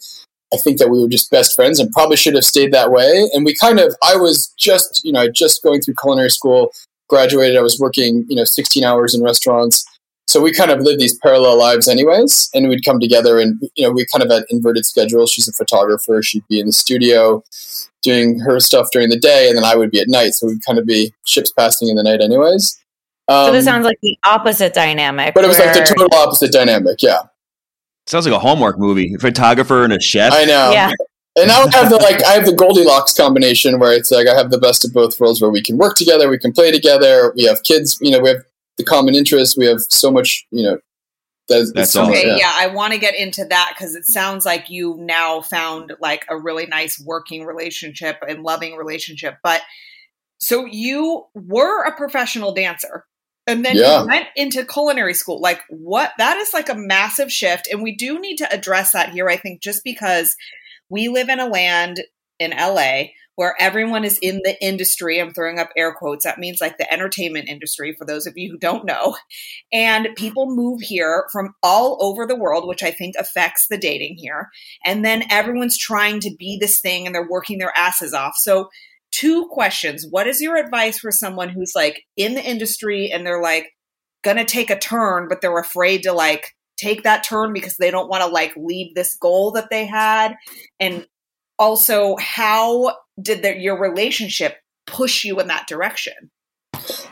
[0.54, 3.30] I think that we were just best friends and probably should have stayed that way.
[3.34, 6.72] And we kind of, I was just, you know, just going through culinary school,
[7.10, 7.58] graduated.
[7.58, 9.86] I was working, you know, 16 hours in restaurants
[10.28, 13.84] so we kind of lived these parallel lives anyways and we'd come together and you
[13.86, 15.32] know we kind of had inverted schedules.
[15.32, 17.44] She's a photographer she'd be in the studio
[18.04, 20.34] doing her stuff during the day and then i would be at night.
[20.34, 22.78] So we'd kind of be ships passing in the night anyways.
[23.30, 25.74] Um, so this um, sounds like the opposite dynamic but it was where...
[25.74, 27.20] like the total opposite dynamic yeah.
[28.06, 29.16] Sounds like a hallmark movie.
[29.16, 30.32] A photographer and a chef?
[30.32, 30.72] I know.
[30.72, 30.92] Yeah.
[31.36, 34.36] And now I have the like I have the Goldilocks combination where it's like I
[34.36, 37.32] have the best of both worlds where we can work together, we can play together,
[37.36, 38.44] we have kids, you know, we have
[38.78, 39.58] the common interests.
[39.58, 40.78] We have so much, you know.
[41.50, 42.28] That's, that's okay.
[42.28, 42.36] Yeah.
[42.36, 46.26] yeah, I want to get into that because it sounds like you now found like
[46.30, 49.38] a really nice working relationship and loving relationship.
[49.44, 49.62] But
[50.40, 53.06] so you were a professional dancer
[53.48, 54.02] and then yeah.
[54.02, 55.40] you went into culinary school.
[55.40, 56.12] Like what?
[56.18, 59.30] That is like a massive shift, and we do need to address that here.
[59.30, 60.36] I think just because
[60.90, 62.02] we live in a land
[62.40, 63.06] in LA
[63.38, 65.20] where everyone is in the industry.
[65.20, 66.24] I'm throwing up air quotes.
[66.24, 69.16] That means like the entertainment industry, for those of you who don't know.
[69.72, 74.16] And people move here from all over the world, which I think affects the dating
[74.18, 74.50] here.
[74.84, 78.36] And then everyone's trying to be this thing and they're working their asses off.
[78.38, 78.70] So,
[79.12, 80.08] two questions.
[80.10, 83.68] What is your advice for someone who's like in the industry and they're like
[84.24, 88.10] gonna take a turn, but they're afraid to like take that turn because they don't
[88.10, 90.36] want to like leave this goal that they had
[90.80, 91.06] and
[91.60, 96.14] also how did the, your relationship push you in that direction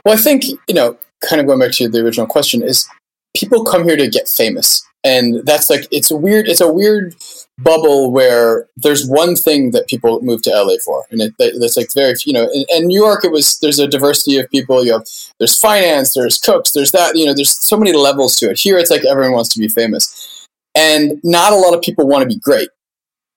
[0.06, 2.88] well i think you know kind of going back to the original question is
[3.36, 7.16] people come here to get famous and that's like it's a weird it's a weird
[7.58, 11.94] bubble where there's one thing that people move to LA for, and it, that's like
[11.94, 12.50] very you know.
[12.54, 14.84] In, in, New York, it was there's a diversity of people.
[14.84, 15.08] You have
[15.40, 17.34] there's finance, there's cooks, there's that you know.
[17.34, 18.60] There's so many levels to it.
[18.60, 22.24] Here, it's like everyone wants to be famous, and not a lot of people want
[22.24, 22.70] to be great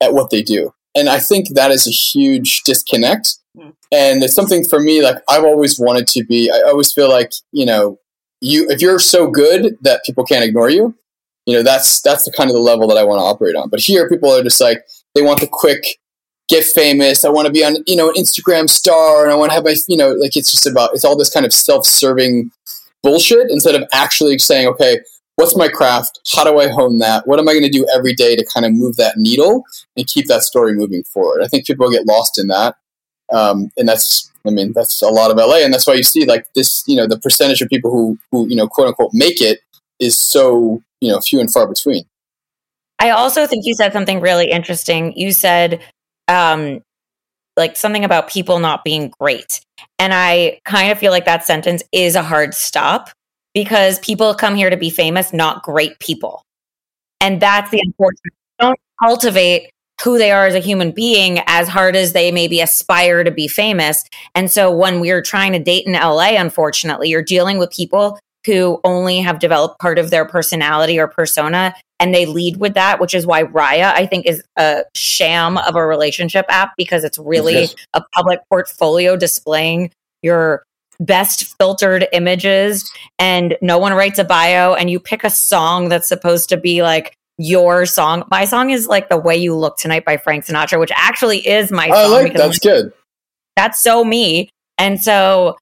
[0.03, 3.37] at what they do and I think that is a huge disconnect.
[3.57, 3.75] Mm.
[3.91, 7.33] And it's something for me, like I've always wanted to be, I always feel like,
[7.53, 7.99] you know,
[8.41, 10.95] you, if you're so good that people can't ignore you,
[11.47, 13.69] you know, that's, that's the kind of the level that I want to operate on.
[13.69, 15.83] But here people are just like, they want the quick,
[16.49, 17.25] get famous.
[17.25, 19.65] I want to be on, you know, an Instagram star and I want to have
[19.65, 22.51] my, you know, like it's just about, it's all this kind of self-serving
[23.03, 25.01] bullshit instead of actually saying, okay,
[25.39, 26.19] what's my craft?
[26.35, 27.29] How do I hone that?
[27.29, 29.63] What am I going to do every day to kind of move that needle
[29.97, 31.43] and keep that story moving forward?
[31.45, 32.75] I think people get lost in that.
[33.33, 35.59] Um, and that's, I mean, that's a lot of LA.
[35.59, 38.49] And that's why you see like this, you know, the percentage of people who, who,
[38.49, 39.61] you know, quote unquote make it
[40.01, 42.05] is so, you know, few and far between.
[42.99, 45.13] I also think you said something really interesting.
[45.17, 45.81] You said,
[46.27, 46.83] um,
[47.57, 49.61] like something about people not being great.
[50.01, 53.11] And I kind of feel like that sentence is a hard stop
[53.55, 56.43] because people come here to be famous, not great people.
[57.21, 58.35] And that's the unfortunate.
[58.59, 59.71] Don't cultivate
[60.03, 63.49] who they are as a human being as hard as they maybe aspire to be
[63.49, 64.05] famous.
[64.35, 68.81] And so when we're trying to date in LA, unfortunately, you're dealing with people who
[68.85, 73.13] only have developed part of their personality or persona and they lead with that, which
[73.13, 77.55] is why Raya, I think, is a sham of a relationship app because it's really
[77.55, 77.75] yes.
[77.93, 79.91] a public portfolio displaying
[80.23, 80.63] your
[81.01, 86.09] best filtered images and no one writes a bio and you pick a song that's
[86.09, 88.25] supposed to be like your song.
[88.31, 91.71] My song is like The Way You Look Tonight by Frank Sinatra, which actually is
[91.71, 91.97] my song.
[91.97, 92.93] I like that's good.
[93.57, 94.51] That's so me.
[94.77, 95.57] And so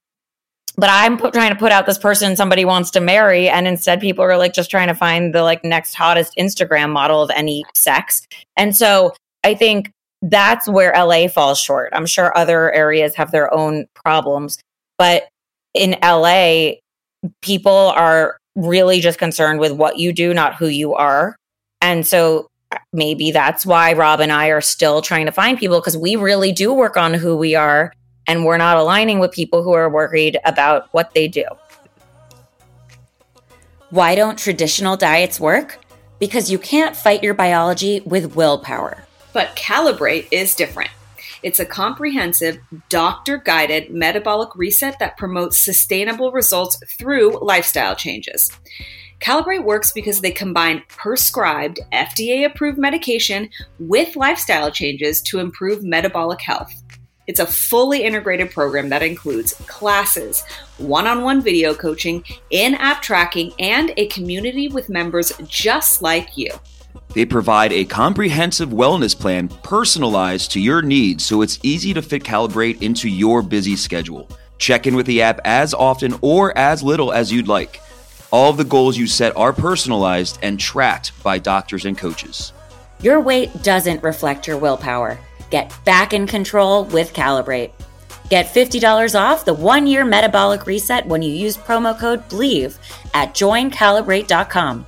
[0.76, 4.22] but I'm trying to put out this person somebody wants to marry, and instead people
[4.24, 8.26] are like just trying to find the like next hottest Instagram model of any sex.
[8.56, 11.92] And so I think that's where LA falls short.
[11.94, 14.58] I'm sure other areas have their own problems,
[14.98, 15.28] but
[15.74, 16.72] in LA,
[17.42, 21.36] people are really just concerned with what you do, not who you are.
[21.80, 25.78] And so uh, maybe that's why Rob and I are still trying to find people
[25.78, 27.92] because we really do work on who we are
[28.26, 31.44] and we're not aligning with people who are worried about what they do.
[33.90, 35.78] Why don't traditional diets work?
[36.18, 39.04] Because you can't fight your biology with willpower.
[39.32, 40.90] But Calibrate is different.
[41.42, 48.50] It's a comprehensive, doctor guided metabolic reset that promotes sustainable results through lifestyle changes.
[49.20, 56.40] Calibrate works because they combine prescribed, FDA approved medication with lifestyle changes to improve metabolic
[56.40, 56.82] health.
[57.26, 60.44] It's a fully integrated program that includes classes,
[60.78, 66.36] one on one video coaching, in app tracking, and a community with members just like
[66.36, 66.50] you.
[67.14, 72.24] They provide a comprehensive wellness plan personalized to your needs so it's easy to fit
[72.24, 74.28] Calibrate into your busy schedule.
[74.58, 77.80] Check in with the app as often or as little as you'd like.
[78.30, 82.52] All of the goals you set are personalized and tracked by doctors and coaches.
[83.00, 85.18] Your weight doesn't reflect your willpower.
[85.50, 87.72] Get back in control with Calibrate.
[88.28, 92.76] Get $50 off the one year metabolic reset when you use promo code BLEAV
[93.14, 94.86] at joincalibrate.com.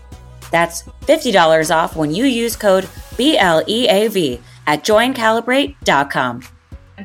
[0.51, 2.85] That's $50 off when you use code
[3.17, 6.43] BLEAV at joincalibrate.com.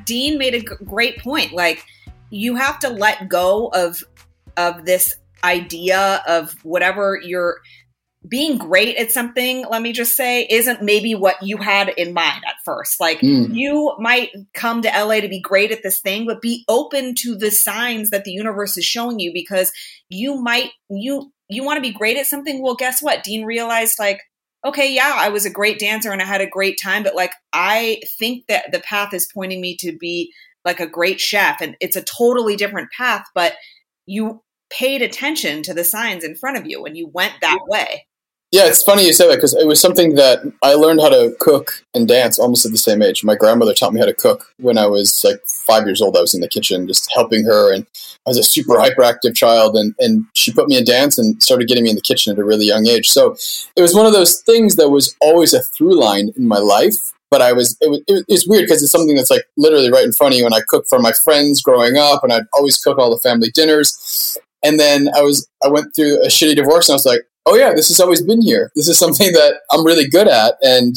[0.05, 1.53] Dean made a g- great point.
[1.53, 1.85] Like
[2.29, 4.03] you have to let go of
[4.57, 7.59] of this idea of whatever you're
[8.29, 12.41] being great at something, let me just say, isn't maybe what you had in mind
[12.47, 12.99] at first.
[13.01, 13.53] Like Mm.
[13.53, 17.35] you might come to LA to be great at this thing, but be open to
[17.35, 19.71] the signs that the universe is showing you because
[20.09, 22.61] you might you you want to be great at something.
[22.61, 23.23] Well, guess what?
[23.23, 24.21] Dean realized like,
[24.65, 27.33] okay, yeah, I was a great dancer and I had a great time, but like
[27.51, 30.31] I think that the path is pointing me to be
[30.65, 33.53] like a great chef and it's a totally different path, but
[34.05, 38.07] you paid attention to the signs in front of you and you went that way.
[38.51, 41.35] Yeah, it's funny you say that because it was something that I learned how to
[41.39, 43.23] cook and dance almost at the same age.
[43.23, 46.15] My grandmother taught me how to cook when I was like five years old.
[46.15, 47.85] I was in the kitchen just helping her, and
[48.25, 49.75] I was a super hyperactive child.
[49.75, 52.39] And, and she put me in dance and started getting me in the kitchen at
[52.39, 53.09] a really young age.
[53.09, 53.35] So
[53.75, 57.13] it was one of those things that was always a through line in my life.
[57.31, 60.05] But I was, it was, it was weird because it's something that's like literally right
[60.05, 60.45] in front of you.
[60.45, 63.49] And I cooked for my friends growing up, and I'd always cook all the family
[63.51, 64.37] dinners.
[64.63, 67.55] And then I was, I went through a shitty divorce, and I was like, oh
[67.55, 68.71] yeah, this has always been here.
[68.75, 70.95] This is something that I'm really good at, and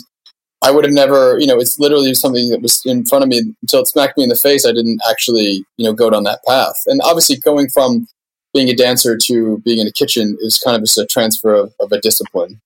[0.66, 3.55] I would have never, you know, it's literally something that was in front of me
[3.62, 4.66] until it smacked me in the face.
[4.66, 6.74] I didn't actually, you know, go down that path.
[6.87, 8.09] And obviously, going from
[8.52, 11.72] being a dancer to being in a kitchen is kind of just a transfer of,
[11.79, 12.61] of a discipline.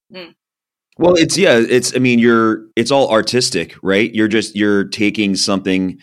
[0.97, 4.11] Well, it's yeah, it's I mean, you're it's all artistic, right?
[4.15, 5.99] You're just you're taking something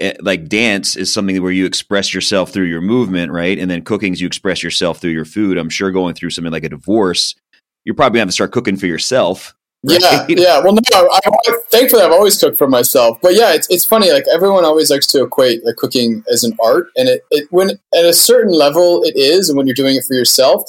[0.00, 3.58] eh, like dance is something where you express yourself through your movement, right?
[3.58, 5.56] And then cooking's you express yourself through your food.
[5.56, 7.34] I'm sure going through something like a divorce,
[7.86, 9.54] you're probably gonna have to start cooking for yourself.
[9.84, 10.38] Yeah, right?
[10.38, 10.58] yeah.
[10.60, 13.18] Well, no, I, I, thankfully I've always cooked for myself.
[13.20, 14.12] But yeah, it's, it's funny.
[14.12, 17.70] Like everyone always likes to equate like cooking as an art, and it, it when
[17.70, 20.64] at a certain level it is, and when you're doing it for yourself.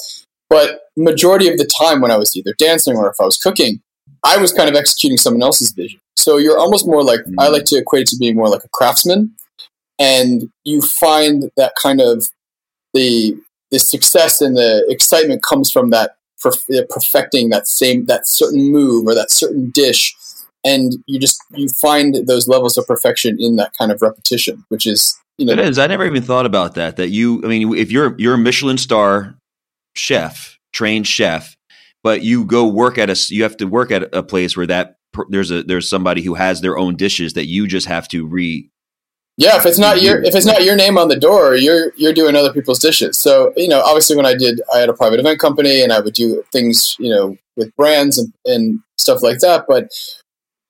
[0.50, 3.80] But majority of the time, when I was either dancing or if I was cooking,
[4.24, 6.00] I was kind of executing someone else's vision.
[6.16, 8.68] So you're almost more like I like to equate it to being more like a
[8.68, 9.34] craftsman,
[9.98, 12.30] and you find that kind of
[12.92, 13.36] the
[13.70, 16.16] the success and the excitement comes from that
[16.90, 20.14] perfecting that same that certain move or that certain dish
[20.64, 24.86] and you just you find those levels of perfection in that kind of repetition which
[24.86, 25.78] is you know It is.
[25.78, 26.96] I never even thought about that.
[26.96, 29.34] That you, I mean, if you're you're a Michelin star
[29.96, 31.56] chef, trained chef,
[32.02, 34.96] but you go work at a, you have to work at a place where that
[35.28, 38.70] there's a there's somebody who has their own dishes that you just have to re.
[39.36, 42.12] Yeah if it's not your if it's not your name on the door you're you're
[42.12, 45.18] doing other people's dishes so you know obviously when i did i had a private
[45.20, 49.38] event company and i would do things you know with brands and, and stuff like
[49.38, 49.90] that but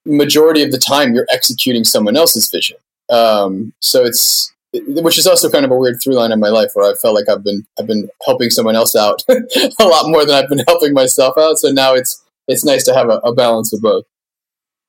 [0.05, 2.77] majority of the time you're executing someone else's vision
[3.09, 4.51] um, so it's
[4.87, 7.15] which is also kind of a weird through line in my life where I felt
[7.15, 10.63] like I've been I've been helping someone else out a lot more than I've been
[10.67, 11.57] helping myself out.
[11.57, 14.05] So now it's it's nice to have a, a balance of both.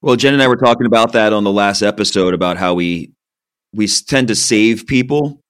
[0.02, 3.12] Well, Jen and I were talking about that on the last episode about how we
[3.76, 5.40] we tend to save people.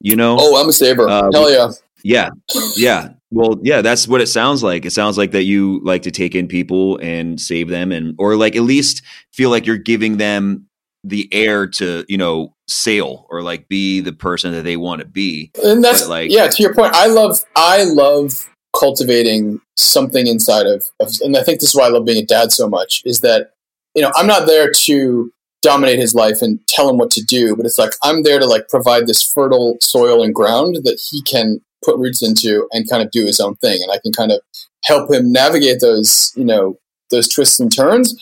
[0.00, 0.36] You know.
[0.38, 1.08] Oh, I'm a saver.
[1.08, 1.70] Uh, Hell yeah.
[2.02, 2.30] Yeah.
[2.76, 3.08] Yeah.
[3.30, 4.84] Well, yeah, that's what it sounds like.
[4.84, 8.36] It sounds like that you like to take in people and save them and or
[8.36, 9.02] like at least
[9.32, 10.66] feel like you're giving them
[11.02, 15.06] the air to, you know, sail or like be the person that they want to
[15.06, 15.50] be.
[15.62, 20.66] and that's But, like- yeah to your point i love i love cultivating something inside
[20.66, 23.02] of, of and i think this is why i love being a dad so much
[23.04, 23.50] is that
[23.94, 25.30] you know i'm not there to
[25.64, 28.46] dominate his life and tell him what to do but it's like i'm there to
[28.46, 33.02] like provide this fertile soil and ground that he can put roots into and kind
[33.02, 34.40] of do his own thing and i can kind of
[34.84, 36.76] help him navigate those you know
[37.10, 38.14] those twists and turns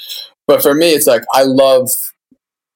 [0.46, 1.90] but for me it's like i love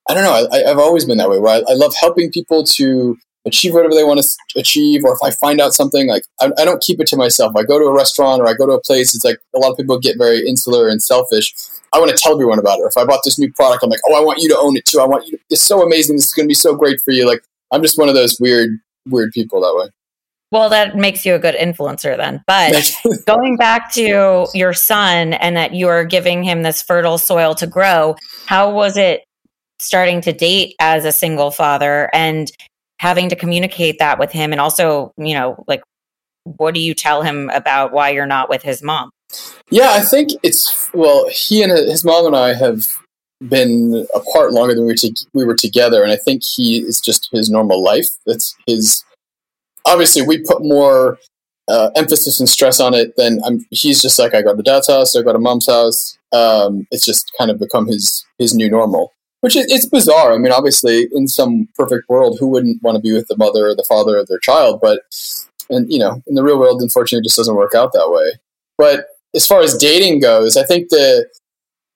[0.08, 2.64] i don't know I, i've always been that way where I, I love helping people
[2.74, 6.50] to achieve whatever they want to achieve, or if I find out something, like I,
[6.58, 7.54] I don't keep it to myself.
[7.56, 9.14] I go to a restaurant or I go to a place.
[9.14, 11.54] It's like a lot of people get very insular and selfish.
[11.93, 12.82] I want to tell everyone about it.
[12.82, 14.76] Or if I bought this new product, I'm like, oh, I want you to own
[14.76, 15.01] it too.
[15.01, 15.37] I want you.
[15.37, 16.16] To, it's so amazing.
[16.16, 17.26] This is going to be so great for you.
[17.26, 18.70] Like I'm just one of those weird,
[19.09, 19.91] weird people that way.
[20.53, 22.43] Well, that makes you a good influencer then.
[22.47, 22.93] But
[23.26, 27.66] going back to your son and that you are giving him this fertile soil to
[27.66, 28.16] grow,
[28.47, 29.24] how was it
[29.78, 32.51] starting to date as a single father and
[32.99, 34.53] having to communicate that with him?
[34.53, 35.82] And also, you know, like,
[36.45, 39.11] what do you tell him about why you're not with his mom?
[39.70, 42.87] Yeah, I think it's, well, he and his mom and I have
[43.49, 46.03] been apart longer than we were, to, we were together.
[46.03, 48.07] And I think he is just his normal life.
[48.26, 49.05] That's his
[49.87, 51.18] obviously we put more
[51.68, 54.89] uh, emphasis and stress on it than I'm, he's just like I go to dad's
[54.89, 56.18] house, I go to mom's house.
[56.32, 60.34] Um, it's just kind of become his his new normal, which is it's bizarre.
[60.34, 63.68] I mean, obviously, in some perfect world, who wouldn't want to be with the mother
[63.68, 64.80] or the father of their child?
[64.82, 65.01] But
[65.70, 68.39] and you know, in the real world, unfortunately, it just doesn't work out that way.
[68.76, 69.07] But
[69.37, 71.28] as far as dating goes, I think the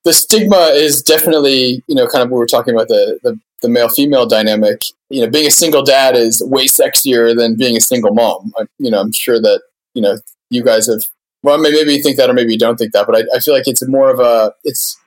[0.05, 3.69] the stigma is definitely you know kind of what we're talking about the the the
[3.69, 4.83] male female dynamic.
[5.09, 8.53] You know, being a single dad is way sexier than being a single mom.
[8.59, 9.63] I, you know, I'm sure that
[9.95, 10.19] you know
[10.51, 11.03] you guys have.
[11.43, 13.55] Well, maybe you think that, or maybe you don't think that, but I, I feel
[13.55, 14.99] like it's more of a it's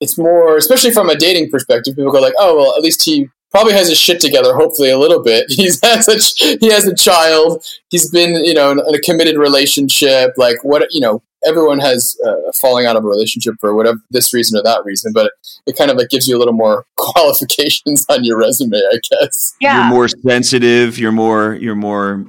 [0.00, 1.96] it's more, especially from a dating perspective.
[1.96, 4.54] People go like, "Oh, well, at least he probably has his shit together.
[4.54, 5.46] Hopefully, a little bit.
[5.50, 7.64] He's has a he has a child.
[7.90, 10.32] He's been you know in a committed relationship.
[10.36, 14.32] Like what you know, everyone has uh, falling out of a relationship for whatever this
[14.32, 15.32] reason or that reason, but
[15.66, 19.54] it kind of like gives you a little more qualifications on your resume, I guess.
[19.60, 19.88] Yeah.
[19.88, 20.98] You're more sensitive.
[20.98, 21.54] You're more.
[21.54, 22.26] You're more.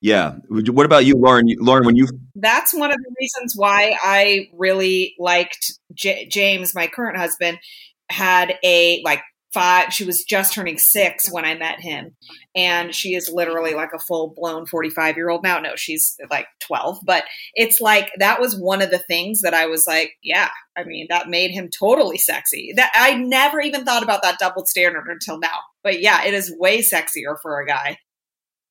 [0.00, 0.36] Yeah.
[0.48, 1.46] What about you, Lauren?
[1.58, 2.06] Lauren, when you
[2.36, 7.58] that's one of the reasons why I really liked J- James, my current husband,
[8.08, 9.22] had a like
[9.52, 12.14] five she was just turning six when i met him
[12.54, 16.46] and she is literally like a full blown 45 year old now no she's like
[16.60, 17.24] 12 but
[17.54, 21.06] it's like that was one of the things that i was like yeah i mean
[21.08, 25.38] that made him totally sexy that i never even thought about that double standard until
[25.38, 27.96] now but yeah it is way sexier for a guy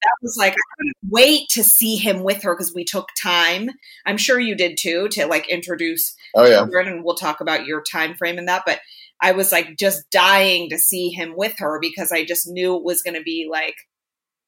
[0.04, 3.72] that was like I couldn't wait to see him with her because we took time.
[4.06, 6.16] I'm sure you did too to like introduce.
[6.36, 8.64] Oh yeah, and we'll talk about your time frame in that.
[8.66, 8.80] But
[9.22, 12.84] I was like just dying to see him with her because I just knew it
[12.84, 13.76] was going to be like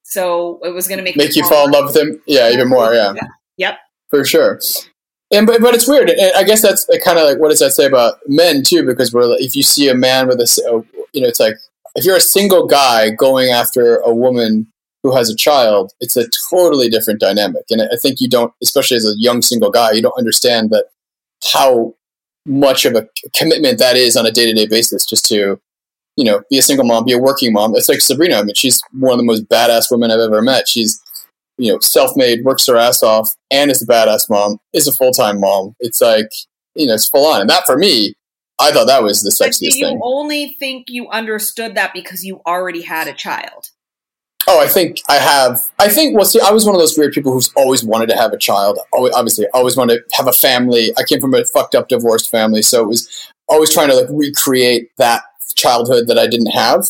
[0.02, 2.20] so it was going to make make you fall in love with him.
[2.26, 2.92] Yeah, even more.
[2.92, 3.12] Yeah.
[3.14, 3.28] yeah.
[3.58, 3.78] Yep.
[4.08, 4.60] For sure.
[5.32, 6.10] And but but it's weird.
[6.10, 8.84] And I guess that's uh, kind of like what does that say about men too?
[8.84, 11.54] Because we're if you see a man with a you know it's like
[11.94, 14.66] if you're a single guy going after a woman
[15.02, 17.62] who has a child, it's a totally different dynamic.
[17.70, 20.86] And I think you don't, especially as a young single guy, you don't understand that
[21.52, 21.94] how
[22.46, 25.60] much of a commitment that is on a day to day basis just to,
[26.16, 27.74] you know, be a single mom, be a working mom.
[27.76, 28.36] It's like Sabrina.
[28.36, 30.68] I mean, she's one of the most badass women I've ever met.
[30.68, 31.00] She's,
[31.58, 34.92] you know, self made, works her ass off, and is a badass mom, is a
[34.92, 35.74] full time mom.
[35.80, 36.28] It's like,
[36.74, 37.42] you know, it's full on.
[37.42, 38.14] And that for me,
[38.60, 39.96] I thought that was the sexiest you thing.
[39.96, 43.70] You only think you understood that because you already had a child.
[44.52, 45.70] Oh, I think I have.
[45.78, 46.16] I think.
[46.16, 48.36] Well, see, I was one of those weird people who's always wanted to have a
[48.36, 48.80] child.
[48.92, 50.92] Always, obviously, always wanted to have a family.
[50.98, 54.08] I came from a fucked up divorced family, so it was always trying to like
[54.10, 55.22] recreate that
[55.54, 56.86] childhood that I didn't have.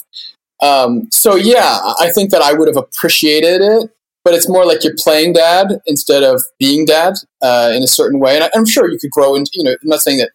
[0.63, 3.91] Um, so yeah, I think that I would have appreciated it,
[4.25, 8.21] but it's more like you're playing dad instead of being dad uh, in a certain
[8.21, 8.37] way.
[8.37, 9.51] And I, am sure you could grow into.
[9.53, 10.31] You know, I'm not saying that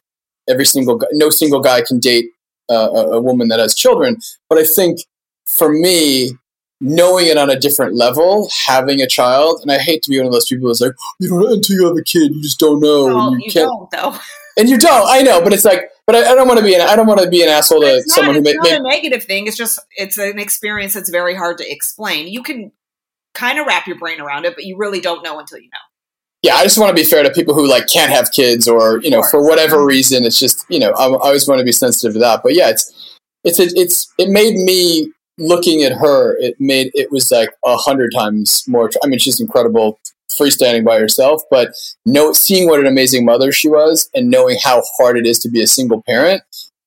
[0.48, 2.28] every single guy, no single guy can date
[2.70, 4.18] uh, a, a woman that has children,
[4.48, 5.00] but I think
[5.48, 6.32] for me,
[6.82, 10.28] knowing it on a different level, having a child, and I hate to be one
[10.28, 12.80] of those people that's like, you don't until you have a kid, you just don't
[12.80, 13.06] know.
[13.06, 13.68] Well, you, you can't.
[13.68, 14.18] don't though.
[14.58, 15.06] And you don't.
[15.10, 17.08] I know, but it's like, but I, I don't want to be an I don't
[17.08, 19.48] want to be an asshole to it's someone not, who may, a negative thing.
[19.48, 22.30] It's just it's an experience that's very hard to explain.
[22.30, 22.72] You can
[23.34, 25.80] kind of wrap your brain around it, but you really don't know until you know.
[26.42, 29.02] Yeah, I just want to be fair to people who like can't have kids or
[29.02, 30.24] you know for whatever reason.
[30.24, 32.42] It's just you know I, I always want to be sensitive to that.
[32.42, 37.32] But yeah, it's it's it's it made me looking at her, it made it was
[37.32, 38.90] like a hundred times more.
[39.04, 41.72] I mean, she's incredible freestanding by herself, but
[42.06, 45.50] no, seeing what an amazing mother she was and knowing how hard it is to
[45.50, 46.42] be a single parent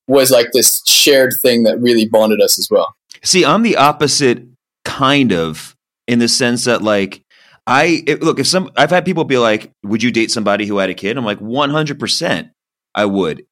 [0.07, 2.95] was like this shared thing that really bonded us as well.
[3.23, 4.43] See, I'm the opposite
[4.85, 5.75] kind of
[6.07, 7.23] in the sense that like
[7.67, 10.77] I it, look if some I've had people be like, "Would you date somebody who
[10.77, 12.49] had a kid?" I'm like, "100%,
[12.95, 13.45] I would."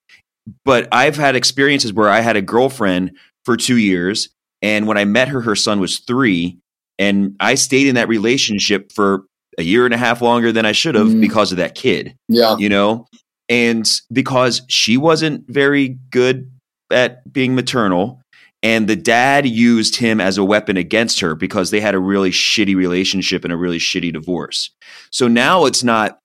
[0.66, 3.12] But I've had experiences where I had a girlfriend
[3.46, 4.30] for 2 years
[4.62, 6.60] and when I met her, her son was three.
[7.00, 9.24] And I stayed in that relationship for
[9.58, 11.22] a year and a half longer than I should have mm.
[11.22, 12.16] because of that kid.
[12.28, 12.58] Yeah.
[12.58, 13.08] You know?
[13.50, 16.52] And because she wasn't very good
[16.92, 18.22] at being maternal
[18.64, 22.32] and the dad used him as a weapon against her because they had a really
[22.32, 24.72] shitty relationship and a really shitty divorce.
[25.12, 26.20] So now it's not,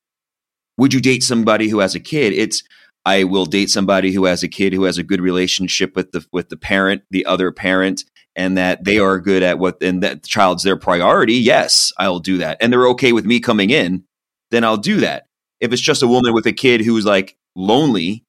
[0.78, 2.32] would you date somebody who has a kid?
[2.32, 2.62] It's,
[3.04, 6.24] I will date somebody who has a kid who has a good relationship with the
[6.32, 8.04] with the parent, the other parent,
[8.36, 11.34] and that they are good at what and that the child's their priority.
[11.34, 12.58] Yes, I'll do that.
[12.60, 14.04] And they're okay with me coming in,
[14.50, 15.26] then I'll do that.
[15.60, 18.24] If it's just a woman with a kid who's like lonely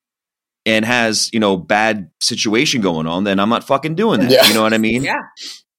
[0.65, 4.31] and has, you know, bad situation going on, then I'm not fucking doing that.
[4.31, 4.45] Yeah.
[4.47, 5.03] You know what I mean?
[5.03, 5.21] Yeah.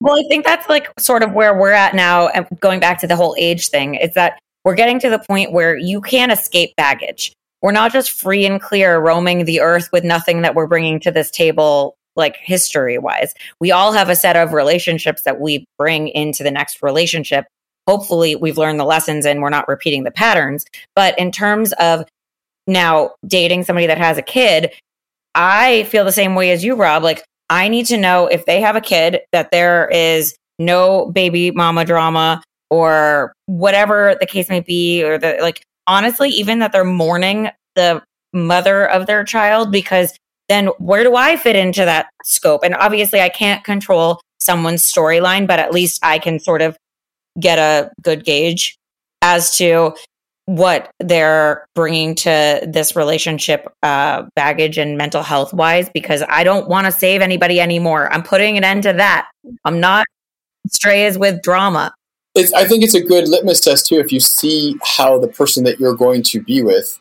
[0.01, 2.29] Well, I think that's like sort of where we're at now.
[2.29, 5.53] and Going back to the whole age thing, is that we're getting to the point
[5.53, 7.33] where you can't escape baggage.
[7.63, 11.11] We're not just free and clear roaming the earth with nothing that we're bringing to
[11.11, 13.35] this table, like history wise.
[13.61, 17.47] We all have a set of relationships that we bring into the next relationship.
[17.87, 20.65] Hopefully, we've learned the lessons and we're not repeating the patterns.
[20.95, 22.05] But in terms of
[22.67, 24.73] now dating somebody that has a kid,
[25.35, 27.03] I feel the same way as you, Rob.
[27.03, 31.51] Like, I need to know if they have a kid that there is no baby
[31.51, 36.85] mama drama or whatever the case may be, or the like, honestly, even that they're
[36.85, 38.03] mourning the
[38.33, 40.17] mother of their child, because
[40.49, 42.63] then where do I fit into that scope?
[42.65, 46.77] And obviously, I can't control someone's storyline, but at least I can sort of
[47.41, 48.77] get a good gauge
[49.23, 49.95] as to
[50.47, 56.69] what they're bringing to this relationship uh, baggage and mental health wise because i don't
[56.69, 58.13] want to save anybody anymore.
[58.13, 59.31] I'm putting an end to that.
[59.65, 60.05] I'm not
[60.71, 61.95] strays with drama.
[62.35, 65.65] It's, I think it's a good litmus test too if you see how the person
[65.65, 67.01] that you're going to be with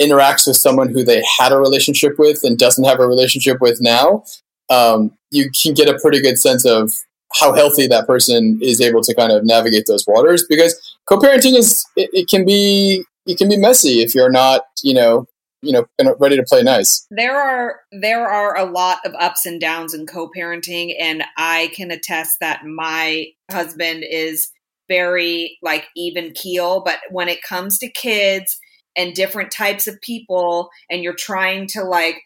[0.00, 3.78] interacts with someone who they had a relationship with and doesn't have a relationship with
[3.80, 4.24] now.
[4.70, 6.90] Um, you can get a pretty good sense of
[7.34, 11.84] how healthy that person is able to kind of navigate those waters because co-parenting is
[11.96, 15.26] it, it can be it can be messy if you're not you know
[15.62, 15.84] you know
[16.18, 17.06] ready to play nice.
[17.10, 21.90] there are there are a lot of ups and downs in co-parenting and i can
[21.90, 24.50] attest that my husband is
[24.88, 28.58] very like even keel but when it comes to kids
[28.96, 32.22] and different types of people and you're trying to like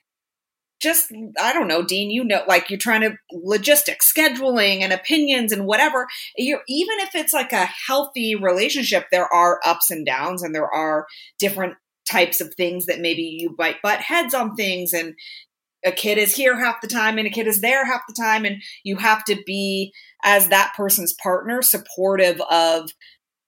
[0.80, 1.10] just
[1.40, 5.66] i don't know dean you know like you're trying to logistics scheduling and opinions and
[5.66, 6.06] whatever.
[6.36, 10.72] You're even if it's like a healthy relationship there are ups and downs and there
[10.72, 11.06] are
[11.38, 11.74] different
[12.08, 15.14] types of things that maybe you might butt heads on things and
[15.84, 18.44] a kid is here half the time and a kid is there half the time
[18.44, 19.92] and you have to be
[20.24, 22.90] as that person's partner supportive of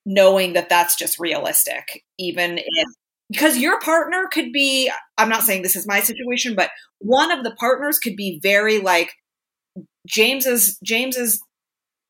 [0.07, 2.89] knowing that that's just realistic even if
[3.31, 7.45] because your partner could be i'm not saying this is my situation but one of
[7.45, 9.13] the partners could be very like
[10.07, 11.43] james's james's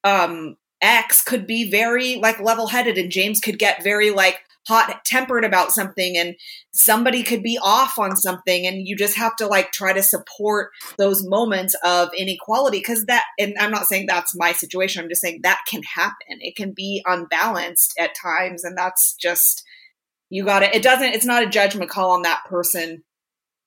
[0.05, 5.45] um ex could be very like level-headed and james could get very like hot tempered
[5.45, 6.37] about something and
[6.73, 10.71] somebody could be off on something and you just have to like try to support
[10.99, 12.79] those moments of inequality.
[12.79, 16.39] Because that and i'm not saying that's my situation i'm just saying that can happen.
[16.41, 19.65] It can be unbalanced at times and that's just
[20.31, 20.75] you got it.
[20.75, 23.03] it doesn't it's not a judgment call on that person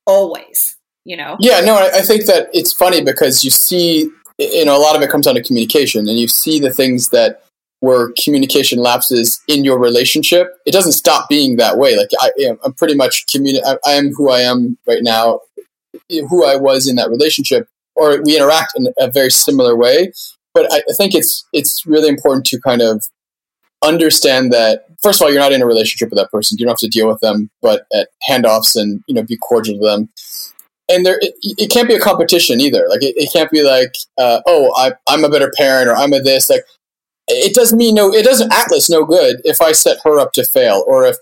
[0.08, 4.10] always you know Yeah, no, I, I think that it's funny because you see,
[4.40, 7.10] you know, a lot of it comes down to communication, and you see the things
[7.10, 7.44] that
[7.84, 10.54] where communication lapses in your relationship.
[10.66, 11.98] It doesn't stop being that way.
[11.98, 15.42] Like I, am I'm pretty much communi- I, I am who I am right now,
[16.10, 20.14] who I was in that relationship, or we interact in a very similar way.
[20.54, 23.04] But I, I think it's it's really important to kind of
[23.84, 26.58] understand that first of all, you're not in a relationship with that person.
[26.58, 29.78] You don't have to deal with them, but at handoffs and you know be cordial
[29.78, 30.10] to them.
[30.90, 32.88] And there it, it can't be a competition either.
[32.90, 36.14] Like it, it can't be like uh, oh I, i'm a better parent or i'm
[36.14, 36.50] a this.
[36.50, 36.64] Like
[37.28, 40.44] it doesn't mean no it doesn't atlas no good if i set her up to
[40.44, 41.16] fail or if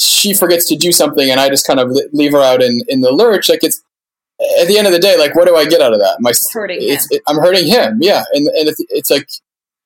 [0.00, 3.00] she forgets to do something and i just kind of leave her out in, in
[3.02, 3.48] the lurch.
[3.48, 3.80] Like it's
[4.60, 6.16] at the end of the day like what do i get out of that?
[6.20, 6.98] My hurting him.
[7.10, 7.98] it, i'm hurting him.
[8.00, 8.24] Yeah.
[8.32, 9.28] And, and it's, it's like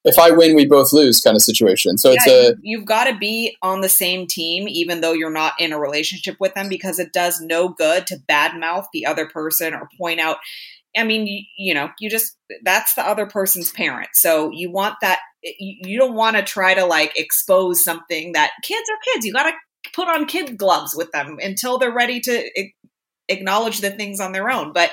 [0.04, 3.04] if i win we both lose kind of situation so it's a you- you've got
[3.04, 6.68] to be on the same team, even though you're not in a relationship with them,
[6.68, 10.38] because it does no good to badmouth the other person or point out.
[10.96, 14.96] I mean, you, you know, you just that's the other person's parent, so you want
[15.02, 15.18] that.
[15.42, 19.26] You, you don't want to try to like expose something that kids are kids.
[19.26, 19.56] You got to
[19.92, 22.50] put on kid gloves with them until they're ready to
[23.28, 24.72] acknowledge the things on their own.
[24.72, 24.90] But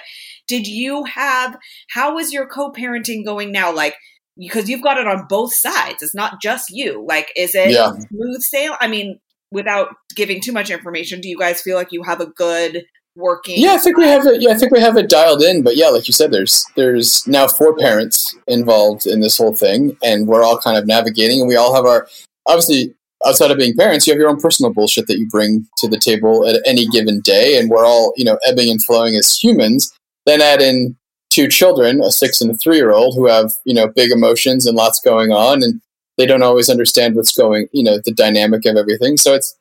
[0.47, 1.57] did you have?
[1.89, 3.73] How is your co-parenting going now?
[3.73, 3.95] Like
[4.37, 6.01] because you've got it on both sides.
[6.01, 7.05] It's not just you.
[7.07, 7.91] Like, is it Yeah.
[8.09, 8.75] smooth sail?
[8.79, 9.19] I mean,
[9.51, 12.83] without giving too much information, do you guys feel like you have a good
[13.15, 13.55] working?
[13.57, 14.41] Yeah, I think we have it.
[14.41, 15.63] Yeah, I think we have it dialed in.
[15.63, 19.97] But yeah, like you said, there's there's now four parents involved in this whole thing,
[20.03, 22.07] and we're all kind of navigating, and we all have our
[22.45, 22.93] obviously
[23.25, 25.97] outside of being parents, you have your own personal bullshit that you bring to the
[25.97, 29.93] table at any given day, and we're all you know ebbing and flowing as humans.
[30.25, 30.97] Then add in
[31.35, 34.65] two children, a six and a three year old, who have you know big emotions
[34.65, 35.81] and lots going on, and
[36.17, 39.17] they don't always understand what's going, you know, the dynamic of everything.
[39.17, 39.55] So it's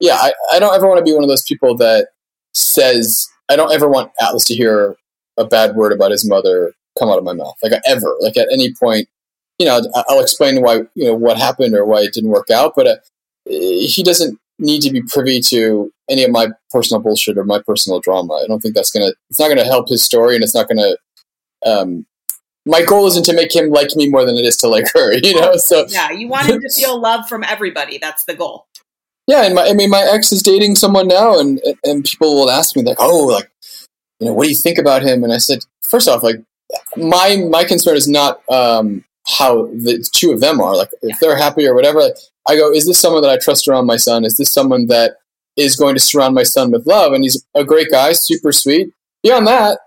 [0.00, 2.08] yeah, I, I don't ever want to be one of those people that
[2.52, 4.96] says I don't ever want Atlas to hear
[5.36, 8.48] a bad word about his mother come out of my mouth, like ever, like at
[8.52, 9.08] any point.
[9.58, 12.72] You know, I'll explain why you know what happened or why it didn't work out,
[12.74, 12.96] but uh,
[13.46, 18.00] he doesn't need to be privy to any of my personal bullshit or my personal
[18.00, 18.34] drama.
[18.34, 19.12] I don't think that's gonna.
[19.28, 20.96] It's not gonna help his story, and it's not gonna.
[21.64, 22.06] Um,
[22.66, 25.12] my goal isn't to make him like me more than it is to like her.
[25.22, 27.98] You know, so yeah, you want him to feel love from everybody.
[27.98, 28.66] That's the goal.
[29.26, 32.50] Yeah, and my, I mean, my ex is dating someone now, and and people will
[32.50, 33.50] ask me like, oh, like,
[34.18, 35.22] you know, what do you think about him?
[35.22, 36.42] And I said, first off, like,
[36.96, 40.74] my my concern is not um, how the two of them are.
[40.74, 42.00] Like, if they're happy or whatever,
[42.48, 44.24] I go, is this someone that I trust around my son?
[44.24, 45.18] Is this someone that
[45.56, 47.12] is going to surround my son with love?
[47.12, 48.92] And he's a great guy, super sweet.
[49.22, 49.78] Beyond that,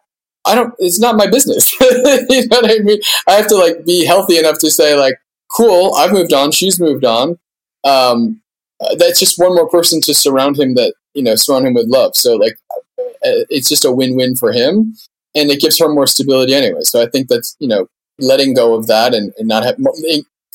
[0.45, 0.73] I don't.
[0.79, 1.71] It's not my business.
[1.81, 2.99] you know what I mean?
[3.27, 5.15] I have to like be healthy enough to say like,
[5.49, 6.51] cool, I've moved on.
[6.51, 7.39] She's moved on.
[7.83, 8.41] Um,
[8.81, 11.87] uh, that's just one more person to surround him that you know surround him with
[11.87, 12.15] love.
[12.15, 12.57] So like,
[12.99, 14.95] uh, it's just a win-win for him,
[15.33, 16.81] and it gives her more stability anyway.
[16.81, 17.87] So I think that's you know
[18.19, 19.77] letting go of that and, and not have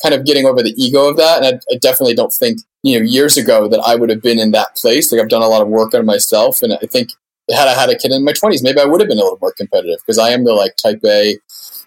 [0.01, 1.43] kind of getting over the ego of that.
[1.43, 4.39] And I, I, definitely don't think, you know, years ago that I would have been
[4.39, 5.11] in that place.
[5.11, 6.61] Like I've done a lot of work on myself.
[6.61, 7.09] And I think
[7.51, 9.39] had I had a kid in my 20s, maybe I would have been a little
[9.41, 11.39] more competitive because I am the like type A, you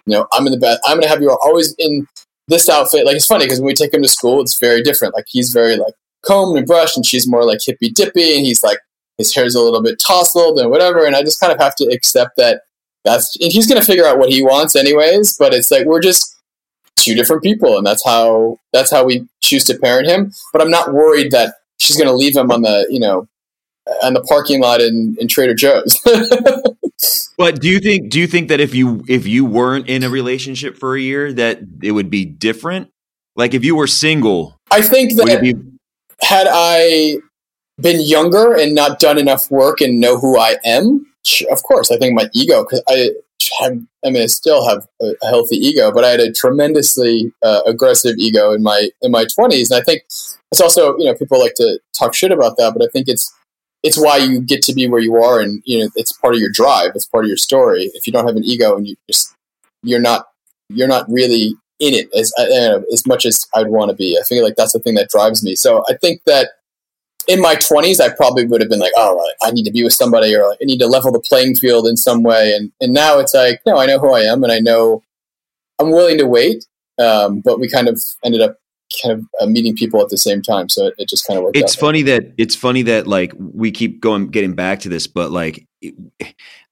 [0.07, 2.07] know, I'm in the best, I'm going to have you always in
[2.49, 3.07] this outfit.
[3.07, 5.15] Like it's funny because when we take him to school, it's very different.
[5.15, 5.95] Like he's very like
[6.25, 8.79] combed and brushed and she's more like hippy dippy and he's like,
[9.19, 11.05] his hair's a little bit tousled and whatever.
[11.05, 12.63] And I just kind of have to accept that
[13.05, 15.37] that's, and he's going to figure out what he wants anyways.
[15.37, 16.33] But it's like, we're just,
[17.03, 20.33] two different people, and that's how that's how we choose to parent him.
[20.53, 23.29] But I'm not worried that she's going to leave him on the you know
[24.03, 25.99] on the parking lot in, in Trader Joe's.
[27.39, 30.11] but do you think do you think that if you if you weren't in a
[30.11, 32.91] relationship for a year that it would be different?
[33.35, 35.55] Like if you were single, I think that be-
[36.21, 37.17] had I
[37.81, 41.07] been younger and not done enough work and know who I am,
[41.51, 43.11] of course, I think my ego because I
[43.61, 47.61] have, I mean, I still have a, healthy ego, but I had a tremendously uh,
[47.67, 51.39] aggressive ego in my in my twenties, and I think it's also you know people
[51.39, 53.33] like to talk shit about that, but I think it's
[53.83, 56.41] it's why you get to be where you are, and you know it's part of
[56.41, 57.91] your drive, it's part of your story.
[57.95, 59.35] If you don't have an ego and you just
[59.83, 60.27] you're not
[60.69, 64.17] you're not really in it as uh, as much as I'd want to be.
[64.19, 65.57] I feel like that's the thing that drives me.
[65.57, 66.51] So I think that
[67.29, 69.93] in my 20s, I probably would have been like, oh, I need to be with
[69.93, 72.53] somebody or like, I need to level the playing field in some way.
[72.53, 75.03] And, and now it's like, no, I know who I am and I know
[75.79, 76.67] I'm willing to wait.
[76.99, 78.59] Um, but we kind of ended up
[79.03, 80.69] kind of uh, meeting people at the same time.
[80.69, 83.71] So it, it just kind of worked It's funny that it's funny that like we
[83.71, 85.67] keep going, getting back to this, but like,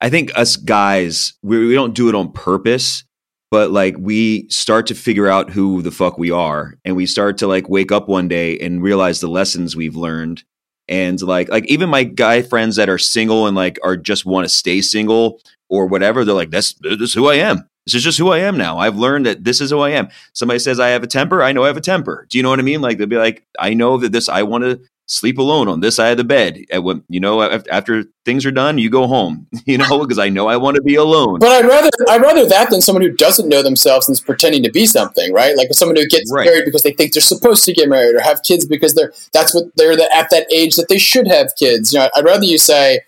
[0.01, 3.05] I think us guys, we, we don't do it on purpose
[3.51, 7.39] but like we start to figure out who the fuck we are and we start
[7.39, 10.45] to like wake up one day and realize the lessons we've learned
[10.89, 14.45] and like like even my guy friends that are single and like are just want
[14.45, 18.05] to stay single or whatever they're like that's this is who i am this is
[18.05, 20.81] just who i am now i've learned that this is who i am somebody says
[20.81, 22.63] i have a temper i know i have a temper do you know what i
[22.63, 24.81] mean like they'll be like i know that this i want to
[25.11, 26.65] sleep alone on this side of the bed.
[26.71, 29.47] At When, you know, after things are done, you go home.
[29.67, 31.39] You know, because I know I want to be alone.
[31.39, 34.65] But I'd rather I'd rather that than someone who doesn't know themselves and is pretending
[34.65, 35.57] to be something, right?
[35.57, 36.47] Like someone who gets right.
[36.47, 39.55] married because they think they're supposed to get married or have kids because they're that's
[39.55, 41.93] what they're the, at that age that they should have kids.
[41.93, 43.01] You know, I'd rather you say.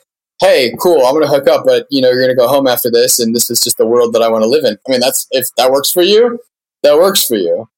[0.43, 1.07] Hey, cool!
[1.07, 3.21] I'm going to hook up, but you know you're going to go home after this,
[3.21, 4.77] and this is just the world that I want to live in.
[4.87, 6.41] I mean, that's if that works for you,
[6.83, 7.69] that works for you.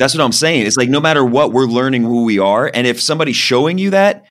[0.00, 0.66] That's what I'm saying.
[0.66, 2.68] It's like no matter what, we're learning who we are.
[2.74, 4.26] And if somebody's showing you that,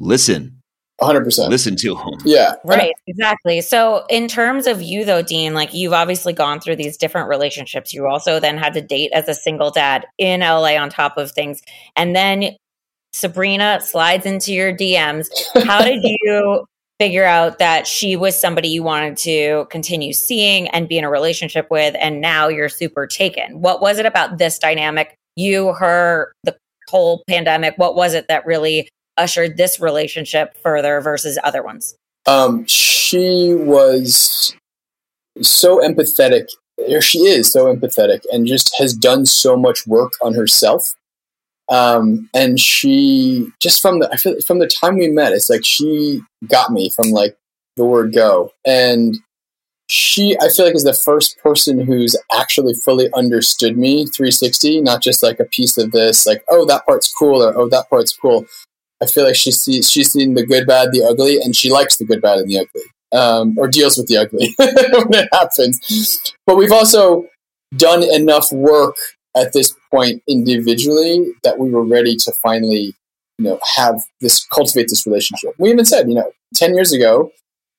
[0.00, 0.60] listen.
[1.00, 1.48] 100%.
[1.48, 2.10] Listen to them.
[2.24, 2.54] Yeah.
[2.64, 2.92] Right.
[3.08, 3.60] Exactly.
[3.62, 7.92] So, in terms of you, though, Dean, like you've obviously gone through these different relationships.
[7.92, 11.32] You also then had to date as a single dad in LA on top of
[11.32, 11.62] things.
[11.96, 12.56] And then
[13.12, 15.28] Sabrina slides into your DMs.
[15.64, 16.64] How did you
[17.00, 21.10] figure out that she was somebody you wanted to continue seeing and be in a
[21.10, 23.60] relationship with and now you're super taken.
[23.60, 26.56] What was it about this dynamic you her the
[26.88, 31.94] whole pandemic what was it that really ushered this relationship further versus other ones?
[32.26, 34.54] Um she was
[35.42, 36.46] so empathetic
[36.78, 40.94] or she is so empathetic and just has done so much work on herself
[41.68, 45.64] um, and she just from the I feel from the time we met, it's like
[45.64, 47.36] she got me from like
[47.76, 49.16] the word go, and
[49.88, 55.02] she I feel like is the first person who's actually fully understood me 360, not
[55.02, 58.16] just like a piece of this, like oh that part's cool or oh that part's
[58.16, 58.46] cool.
[59.02, 61.96] I feel like she sees she's seen the good, bad, the ugly, and she likes
[61.96, 62.82] the good, bad, and the ugly.
[63.14, 66.34] um, or deals with the ugly when it happens.
[66.46, 67.26] But we've also
[67.76, 68.96] done enough work
[69.36, 72.94] at this point individually that we were ready to finally,
[73.38, 75.50] you know, have this cultivate this relationship.
[75.58, 77.32] We even said, you know, ten years ago,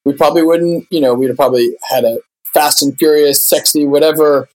[0.06, 2.20] we probably wouldn't, you know, we'd have probably had a
[2.54, 4.48] fast and furious, sexy, whatever,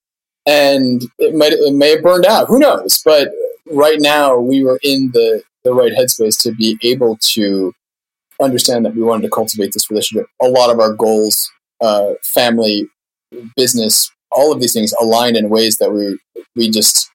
[0.46, 2.48] and it might it may have burned out.
[2.48, 3.02] Who knows?
[3.04, 3.28] But
[3.70, 7.74] right now, we were in the the right headspace to be able to
[8.40, 10.26] understand that we wanted to cultivate this relationship.
[10.40, 11.50] A lot of our goals,
[11.82, 12.88] uh, family,
[13.54, 16.18] business, all of these things aligned in ways that we
[16.56, 17.09] we just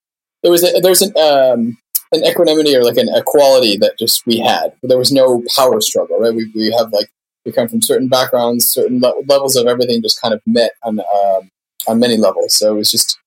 [0.46, 1.78] there was a, an um,
[2.12, 4.74] an equanimity or like an equality that just we had.
[4.84, 6.34] There was no power struggle, right?
[6.34, 7.10] We we have like
[7.46, 11.00] we come from certain backgrounds, certain le- levels of everything just kind of met on
[11.00, 11.50] um,
[11.88, 12.54] on many levels.
[12.54, 13.18] So it was just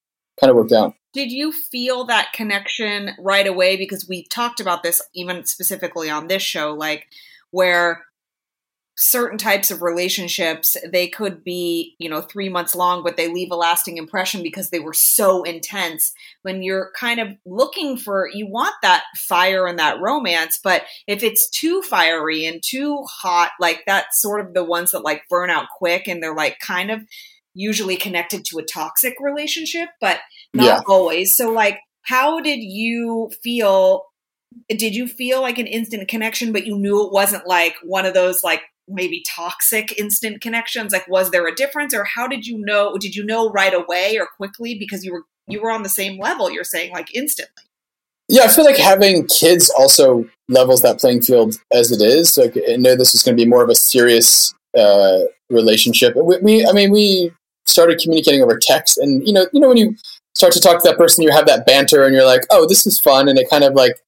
[0.41, 0.95] kind of worked out.
[1.13, 3.77] Did you feel that connection right away?
[3.77, 7.09] Because we talked about this even specifically on this show, like
[7.51, 8.05] where
[9.01, 13.53] certain types of relationships they could be you know three months long but they leave
[13.53, 18.45] a lasting impression because they were so intense when you're kind of looking for you
[18.49, 23.85] want that fire and that romance but if it's too fiery and too hot like
[23.87, 27.01] that's sort of the ones that like burn out quick and they're like kind of
[27.55, 30.19] usually connected to a toxic relationship but
[30.53, 30.81] not Yeah.
[30.89, 34.07] always so like how did you feel
[34.69, 38.13] did you feel like an instant connection but you knew it wasn't like one of
[38.13, 42.59] those like maybe toxic instant connections like was there a difference or how did you
[42.59, 45.89] know did you know right away or quickly because you were you were on the
[45.89, 47.65] same level you're saying like instantly
[48.29, 52.37] Yeah, I feel like having kids also levels that playing field as it is.
[52.37, 55.21] Like, I know this is going to be more of a serious uh,
[55.51, 56.15] relationship.
[56.17, 57.33] We, we, I mean, we
[57.67, 59.97] started communicating over text, and you know, you know, when you
[60.35, 62.87] start to talk to that person, you have that banter, and you're like, "Oh, this
[62.87, 64.01] is fun," and it kind of like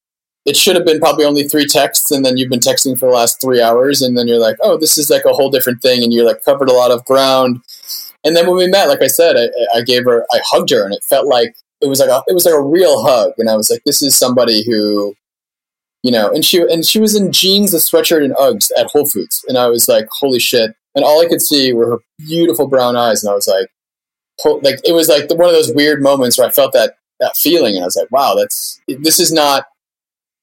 [0.46, 3.14] it should have been probably only three texts, and then you've been texting for the
[3.14, 6.02] last three hours, and then you're like, "Oh, this is like a whole different thing,"
[6.02, 7.60] and you're like covered a lot of ground.
[8.24, 10.84] And then when we met, like I said, I, I gave her, I hugged her,
[10.84, 13.50] and it felt like it was like a, it was like a real hug, and
[13.50, 15.14] I was like, this is somebody who,
[16.02, 19.06] you know, and she and she was in jeans, a sweatshirt, and Uggs at Whole
[19.06, 20.74] Foods, and I was like, holy shit!
[20.94, 23.68] And all I could see were her beautiful brown eyes, and I was like,
[24.62, 27.76] like it was like one of those weird moments where I felt that that feeling,
[27.76, 29.66] and I was like, wow, that's this is not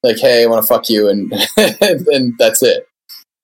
[0.02, 2.86] like, hey, I want to fuck you, and and that's it.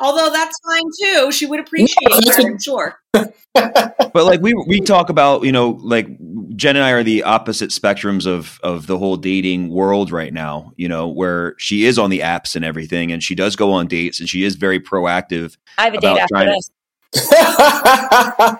[0.01, 2.99] although that's fine too she would appreciate that's that i'm sure
[4.13, 6.09] but like we we talk about you know like
[6.57, 10.73] jen and i are the opposite spectrums of of the whole dating world right now
[10.77, 13.87] you know where she is on the apps and everything and she does go on
[13.87, 16.71] dates and she is very proactive I have a date after trying to-
[17.13, 17.31] this.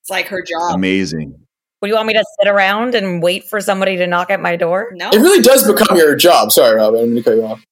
[0.00, 1.34] it's like her job amazing
[1.84, 4.56] Would you want me to sit around and wait for somebody to knock at my
[4.56, 4.88] door?
[4.94, 6.50] no it really does become your job.
[6.50, 7.62] Sorry, Rob, I didn't mean to cut you off.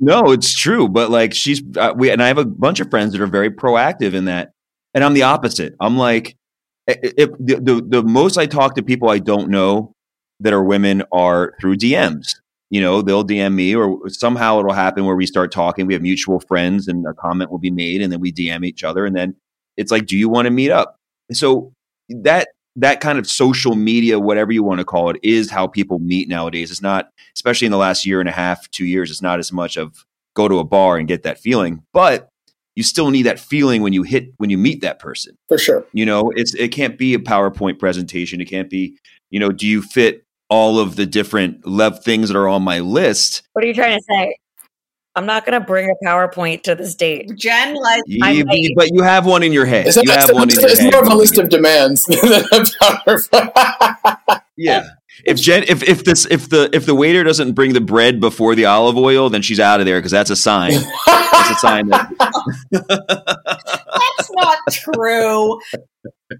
[0.00, 3.12] no it's true but like she's uh, we and i have a bunch of friends
[3.12, 4.50] that are very proactive in that
[4.92, 6.34] and i'm the opposite i'm like
[6.90, 9.92] i- if the, the the most i talk to people i don't know
[10.40, 12.26] that are women are through dms
[12.70, 16.02] you know they'll dm me or somehow it'll happen where we start talking we have
[16.02, 19.14] mutual friends and a comment will be made and then we dm each other and
[19.14, 19.32] then
[19.76, 20.96] it's like do you want to meet up
[21.30, 21.72] so
[22.08, 25.98] that that kind of social media whatever you want to call it is how people
[25.98, 29.22] meet nowadays it's not especially in the last year and a half two years it's
[29.22, 30.04] not as much of
[30.34, 32.28] go to a bar and get that feeling but
[32.76, 35.84] you still need that feeling when you hit when you meet that person For sure.
[35.92, 38.98] you know it's it can't be a powerpoint presentation it can't be
[39.30, 42.80] you know do you fit all of the different love things that are on my
[42.80, 44.36] list What are you trying to say?
[45.16, 47.34] I'm not going to bring a PowerPoint to this date.
[47.36, 48.72] jen like You- late.
[48.76, 50.92] but you have one in your head that, you have one in your it's head
[50.92, 54.40] more of a list of demands than a PowerPoint.
[54.56, 54.88] yeah
[55.24, 58.54] if jen if, if this if the if the waiter doesn't bring the bread before
[58.56, 61.86] the olive oil then she's out of there because that's a sign that's a sign
[61.88, 62.10] that
[62.70, 65.60] that's not true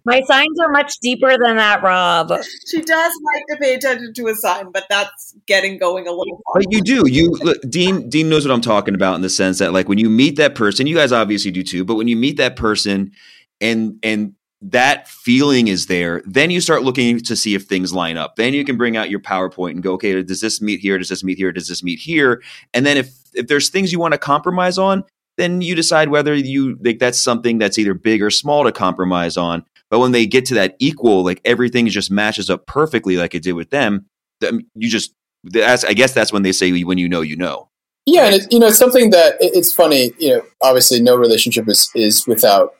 [0.04, 2.32] My signs are much deeper than that, Rob.
[2.70, 6.40] she does like to pay attention to a sign but that's getting going a little
[6.44, 6.62] far.
[6.62, 7.08] But you do.
[7.08, 8.08] You look, Dean.
[8.10, 10.54] Dean knows what I'm talking about in the sense that, like, when you meet that
[10.54, 11.84] person, you guys obviously do too.
[11.84, 13.12] But when you meet that person,
[13.60, 18.16] and and that feeling is there, then you start looking to see if things line
[18.16, 18.36] up.
[18.36, 20.98] Then you can bring out your PowerPoint and go, okay, does this meet here?
[20.98, 21.52] Does this meet here?
[21.52, 22.42] Does this meet here?
[22.72, 25.04] And then if if there's things you want to compromise on,
[25.36, 29.36] then you decide whether you like that's something that's either big or small to compromise
[29.36, 29.64] on.
[29.90, 33.42] But when they get to that equal, like everything just matches up perfectly, like it
[33.42, 34.06] did with them,
[34.40, 35.12] then you just
[35.44, 37.68] that's I guess that's when they say when you know you know.
[38.06, 40.12] Yeah, and it, you know, it's something that it- it's funny.
[40.18, 42.74] You know, obviously, no relationship is is without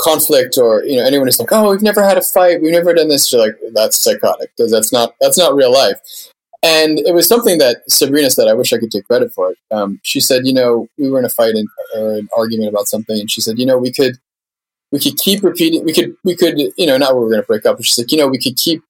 [0.00, 2.94] conflict, or you know, anyone is like, "Oh, we've never had a fight, we've never
[2.94, 5.98] done this." You're like, "That's psychotic," because that's not that's not real life.
[6.62, 8.48] And it was something that Sabrina said.
[8.48, 9.58] I wish I could take credit for it.
[9.70, 12.86] Um, she said, "You know, we were in a fight and, or an argument about
[12.88, 14.16] something, and she said, you know, we could
[14.92, 15.84] we could keep repeating.
[15.84, 17.78] We could we could you know not we're going to break up.
[17.78, 18.82] It's just like you know we could keep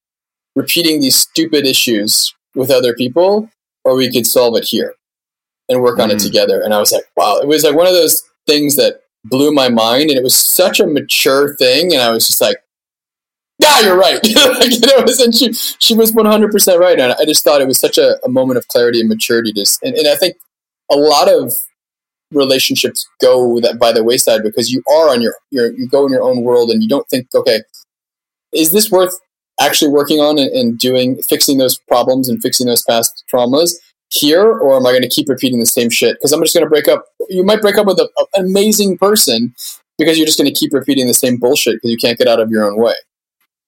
[0.56, 3.48] repeating these stupid issues with other people,
[3.84, 4.94] or we could solve it here
[5.68, 6.24] and work on it Mm.
[6.24, 6.60] together.
[6.62, 9.68] And I was like, wow, it was like one of those things that blew my
[9.68, 11.92] mind, and it was such a mature thing.
[11.92, 12.56] And I was just like,
[13.60, 14.14] yeah, you're right.
[14.24, 16.98] like, you know, and she she was one hundred percent right.
[16.98, 19.52] And I just thought it was such a, a moment of clarity and maturity.
[19.52, 20.36] Just and, and I think
[20.90, 21.52] a lot of
[22.32, 26.12] relationships go that by the wayside because you are on your, your you go in
[26.12, 27.60] your own world and you don't think, okay,
[28.52, 29.18] is this worth
[29.60, 33.74] actually working on and, and doing fixing those problems and fixing those past traumas
[34.12, 36.16] here, or am I going to keep repeating the same shit?
[36.16, 37.04] Because I'm just going to break up.
[37.28, 39.54] You might break up with a, a- an amazing person
[39.98, 42.40] because you're just going to keep repeating the same bullshit because you can't get out
[42.40, 42.94] of your own way.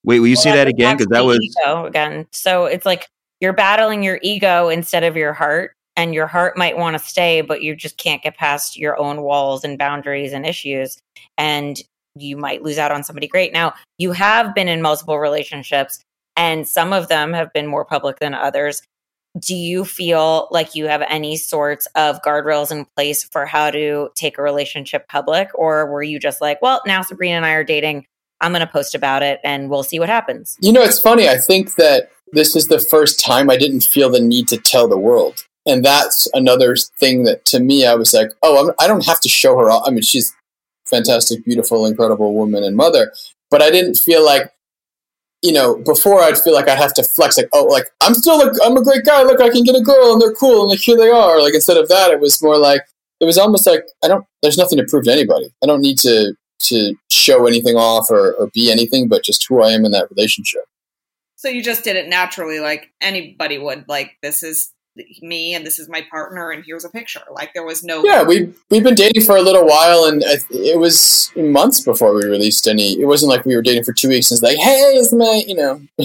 [0.04, 0.96] Wait, will you say that again?
[0.96, 2.26] Because that was ego again.
[2.32, 3.08] So it's like
[3.40, 7.40] you're battling your ego instead of your heart, and your heart might want to stay,
[7.40, 10.98] but you just can't get past your own walls and boundaries and issues,
[11.38, 11.80] and
[12.14, 13.52] you might lose out on somebody great.
[13.52, 16.00] Now you have been in multiple relationships,
[16.36, 18.82] and some of them have been more public than others.
[19.38, 24.10] Do you feel like you have any sorts of guardrails in place for how to
[24.14, 27.64] take a relationship public, or were you just like, well, now Sabrina and I are
[27.64, 28.06] dating?
[28.42, 30.58] I'm going to post about it and we'll see what happens.
[30.60, 31.28] You know, it's funny.
[31.28, 34.88] I think that this is the first time I didn't feel the need to tell
[34.88, 35.46] the world.
[35.64, 39.20] And that's another thing that to me, I was like, oh, I'm, I don't have
[39.20, 39.70] to show her.
[39.70, 39.84] All.
[39.86, 40.34] I mean, she's
[40.86, 43.12] fantastic, beautiful, incredible woman and mother.
[43.50, 44.50] But I didn't feel like,
[45.42, 48.40] you know, before I'd feel like I'd have to flex, like, oh, like, I'm still,
[48.40, 49.22] a, I'm a great guy.
[49.22, 51.40] Look, I can get a girl and they're cool and like, here they are.
[51.40, 52.82] Like, instead of that, it was more like,
[53.20, 55.52] it was almost like, I don't, there's nothing to prove to anybody.
[55.62, 56.34] I don't need to,
[56.64, 60.10] to show anything off or, or be anything but just who I am in that
[60.10, 60.62] relationship.
[61.36, 63.84] So you just did it naturally, like anybody would.
[63.88, 64.71] Like this is
[65.20, 67.22] me, and this is my partner, and here's a picture.
[67.30, 68.04] Like there was no.
[68.04, 72.24] Yeah, we we've been dating for a little while, and it was months before we
[72.24, 73.00] released any.
[73.00, 75.42] It wasn't like we were dating for two weeks and it's like, hey, it's my,
[75.46, 75.80] you know,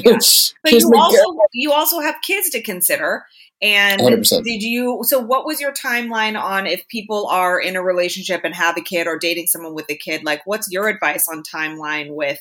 [0.63, 1.47] But you also girl.
[1.53, 3.25] you also have kids to consider.
[3.59, 4.43] And 100%.
[4.43, 4.99] did you?
[5.03, 8.81] So what was your timeline on if people are in a relationship and have a
[8.81, 10.23] kid or dating someone with a kid?
[10.23, 12.39] Like, what's your advice on timeline with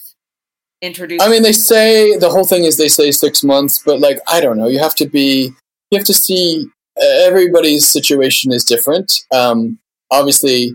[0.83, 1.27] introducing?
[1.27, 4.41] I mean, they say the whole thing is they say six months, but like I
[4.41, 4.69] don't know.
[4.69, 5.53] You have to be.
[5.91, 6.67] You have to see.
[6.99, 9.13] Everybody's situation is different.
[9.31, 9.79] Um,
[10.11, 10.73] obviously,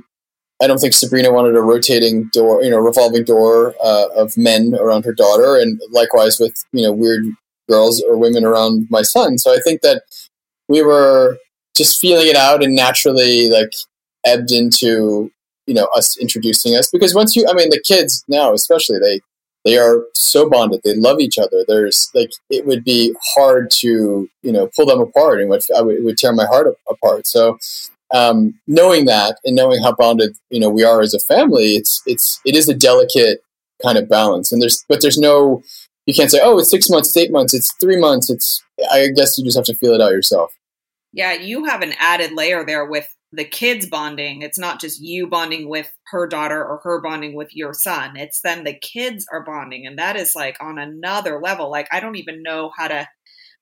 [0.61, 4.75] I don't think Sabrina wanted a rotating door, you know, revolving door uh, of men
[4.79, 7.23] around her daughter, and likewise with you know weird
[7.67, 9.37] girls or women around my son.
[9.39, 10.03] So I think that
[10.67, 11.37] we were
[11.75, 13.71] just feeling it out and naturally like
[14.25, 15.31] ebbed into
[15.65, 19.21] you know us introducing us because once you, I mean, the kids now especially they
[19.63, 20.81] they are so bonded.
[20.83, 21.63] They love each other.
[21.67, 25.81] There's like it would be hard to you know pull them apart, and would, I
[25.81, 27.27] would, it would tear my heart apart.
[27.27, 27.57] So
[28.13, 32.01] um, knowing that and knowing how bonded you know we are as a family, it's
[32.05, 33.43] it's it is a delicate
[33.83, 34.51] kind of balance.
[34.51, 35.63] And there's but there's no
[36.05, 38.29] you can't say oh it's six months, it's eight months, it's three months.
[38.29, 40.51] It's I guess you just have to feel it out yourself.
[41.13, 44.41] yeah, you have an added layer there with the kids bonding.
[44.41, 48.17] It's not just you bonding with her daughter or her bonding with your son.
[48.17, 51.71] It's then the kids are bonding, and that is like on another level.
[51.71, 53.07] Like I don't even know how to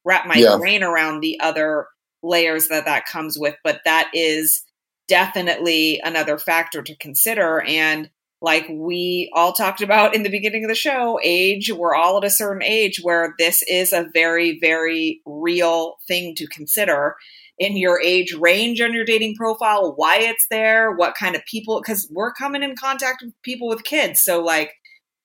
[0.06, 0.58] wrap my Yeah.
[0.58, 1.88] brain around the other
[2.24, 4.64] layers that that comes with, but that is
[5.08, 7.62] definitely another factor to consider.
[7.62, 8.10] And
[8.42, 12.24] like we all talked about in the beginning of the show, age, we're all at
[12.24, 17.16] a certain age where this is a very, very real thing to consider
[17.60, 21.82] in your age range on your dating profile, why it's there, what kind of people,
[21.82, 24.22] because we're coming in contact with people with kids.
[24.22, 24.74] So, like,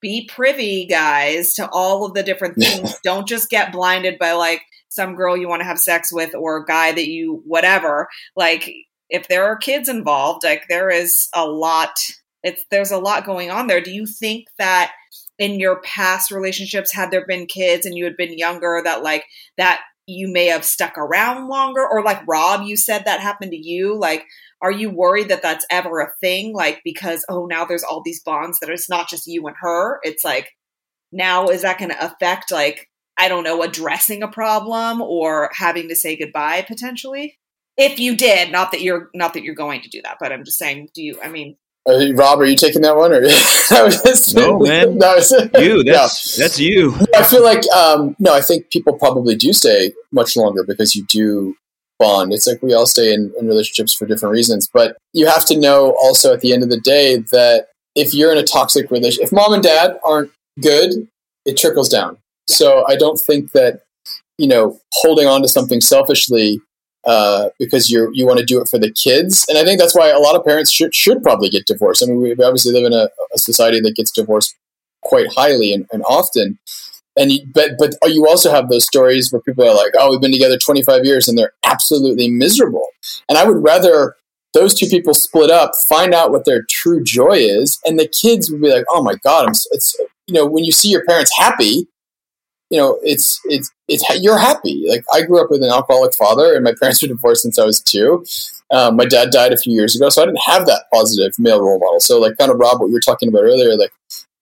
[0.03, 2.97] be privy, guys, to all of the different things.
[3.05, 6.59] Don't just get blinded by like some girl you want to have sex with or
[6.59, 8.09] a guy that you whatever.
[8.37, 8.71] Like,
[9.09, 11.95] if there are kids involved, like, there is a lot.
[12.43, 13.81] It's there's a lot going on there.
[13.81, 14.93] Do you think that
[15.39, 19.25] in your past relationships, had there been kids and you had been younger, that like
[19.57, 21.87] that you may have stuck around longer?
[21.87, 23.99] Or like rob you said that happened to you.
[23.99, 24.25] Like
[24.63, 26.55] are you worried that that's ever a thing?
[26.55, 30.01] Like because oh now there's all these bonds that it's not just you and her.
[30.03, 30.51] It's like
[31.13, 35.89] now is that going to affect like i don't know addressing a problem or having
[35.89, 37.39] to say goodbye potentially?
[37.77, 40.45] If you did not that you're not that you're going to do that but i'm
[40.45, 41.57] just saying do you i mean
[41.87, 43.21] Are you, Rob, are you taking that one or
[43.71, 44.99] that was just- No, man.
[44.99, 46.95] that was- You, that's that's you.
[47.15, 51.05] I feel like um, no, I think people probably do stay much longer because you
[51.09, 51.55] do
[51.99, 52.33] bond.
[52.33, 55.59] It's like we all stay in, in relationships for different reasons, but you have to
[55.59, 59.27] know also at the end of the day that if you're in a toxic relationship,
[59.27, 60.31] if mom and dad aren't
[60.61, 61.07] good,
[61.45, 62.17] it trickles down.
[62.49, 63.83] So I don't think that
[64.39, 66.61] you know holding on to something selfishly
[67.07, 69.47] uh, because you you want to do it for the kids.
[69.49, 72.03] And I think that's why a lot of parents should should probably get divorced.
[72.03, 74.55] I mean, we obviously live in a, a society that gets divorced
[75.03, 76.59] quite highly and, and often.
[77.17, 80.21] And you, but but you also have those stories where people are like, "Oh, we've
[80.21, 82.89] been together 25 years," and they're absolutely miserable.
[83.29, 84.17] And I would rather
[84.53, 88.51] those two people split up, find out what their true joy is, and the kids
[88.51, 89.95] would be like, "Oh my god, I'm, it's
[90.27, 91.87] you know when you see your parents happy,
[92.75, 94.85] you know it's it's it's you're happy.
[94.89, 97.65] Like I grew up with an alcoholic father, and my parents were divorced since I
[97.65, 98.25] was two.
[98.73, 101.63] Um, my dad died a few years ago, so I didn't have that positive male
[101.63, 102.01] role model.
[102.01, 103.93] So like kind of Rob, what you were talking about earlier, like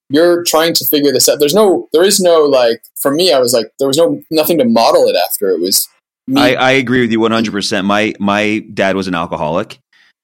[0.08, 1.40] you're trying to figure this out.
[1.40, 3.34] There's no, there is no like for me.
[3.34, 5.50] I was like, there was no nothing to model it after.
[5.50, 5.86] It was.
[6.34, 7.52] I, I agree with you 100.
[7.52, 9.78] percent My my dad was an alcoholic.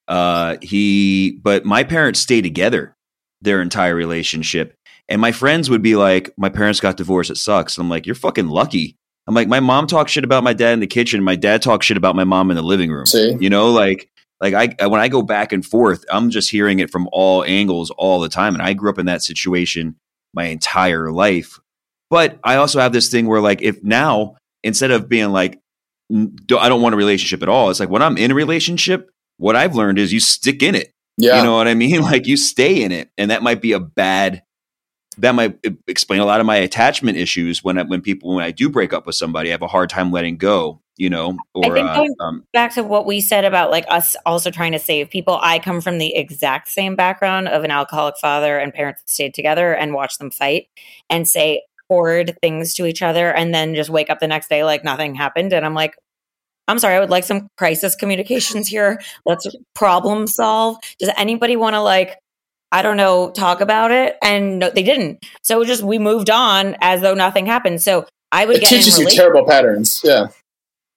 [0.07, 2.95] Uh, he, but my parents stayed together
[3.43, 4.75] their entire relationship.
[5.09, 7.31] And my friends would be like, my parents got divorced.
[7.31, 7.77] It sucks.
[7.77, 8.97] And I'm like, you're fucking lucky.
[9.27, 11.23] I'm like, my mom talks shit about my dad in the kitchen.
[11.23, 13.07] My dad talks shit about my mom in the living room.
[13.07, 13.37] See?
[13.41, 16.91] You know, like, like I, when I go back and forth, I'm just hearing it
[16.91, 18.55] from all angles all the time.
[18.55, 19.97] And I grew up in that situation
[20.35, 21.59] my entire life.
[22.11, 25.61] But I also have this thing where, like, if now, instead of being like,
[26.11, 29.57] I don't want a relationship at all, it's like when I'm in a relationship, what
[29.57, 30.91] I've learned is you stick in it.
[31.19, 31.37] Yeah.
[31.37, 32.01] You know what I mean?
[32.09, 33.11] Like you stay in it.
[33.19, 34.43] And that might be a bad
[35.19, 38.51] that might explain a lot of my attachment issues when I, when people when I
[38.51, 40.81] do break up with somebody, I have a hard time letting go.
[40.97, 43.85] You know, or I think going uh, um, back to what we said about like
[43.89, 45.39] us also trying to save people.
[45.41, 49.33] I come from the exact same background of an alcoholic father and parents that stayed
[49.33, 50.67] together and watched them fight
[51.09, 54.65] and say horrid things to each other, and then just wake up the next day
[54.65, 55.53] like nothing happened.
[55.53, 55.95] And I'm like,
[56.67, 59.01] I'm sorry, I would like some crisis communications here.
[59.25, 60.79] Let's problem solve.
[60.99, 62.19] Does anybody want to like
[62.71, 64.17] I don't know, talk about it.
[64.23, 65.25] And no, they didn't.
[65.43, 67.81] So just we moved on as though nothing happened.
[67.81, 70.01] So I would it get teaches in you terrible patterns.
[70.05, 70.29] Yeah.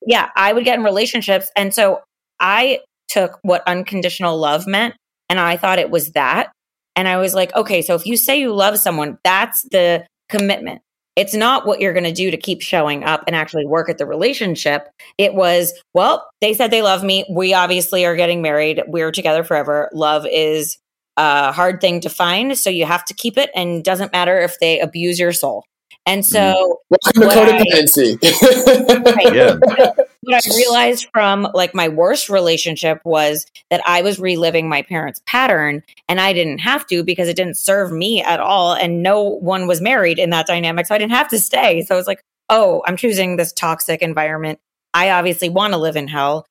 [0.05, 1.49] yeah, I would get in relationships.
[1.55, 2.01] And so
[2.39, 4.95] I took what unconditional love meant
[5.29, 6.51] and I thought it was that.
[6.95, 10.81] And I was like, okay, so if you say you love someone, that's the commitment.
[11.15, 13.97] It's not what you're going to do to keep showing up and actually work at
[13.97, 14.89] the relationship.
[15.17, 17.25] It was, well, they said they love me.
[17.29, 18.81] We obviously are getting married.
[18.87, 19.89] We're together forever.
[19.93, 20.77] Love is
[21.17, 22.57] a hard thing to find.
[22.57, 25.65] So you have to keep it and doesn't matter if they abuse your soul.
[26.05, 28.17] And so Welcome to What I- codependency.
[29.15, 29.35] Right.
[29.35, 29.55] yeah,
[30.21, 35.21] what I realized from like my worst relationship was that I was reliving my parents'
[35.25, 38.73] pattern and I didn't have to because it didn't serve me at all.
[38.73, 40.87] And no one was married in that dynamic.
[40.87, 41.83] So I didn't have to stay.
[41.83, 44.59] So I was like, oh, I'm choosing this toxic environment.
[44.93, 46.45] I obviously want to live in hell.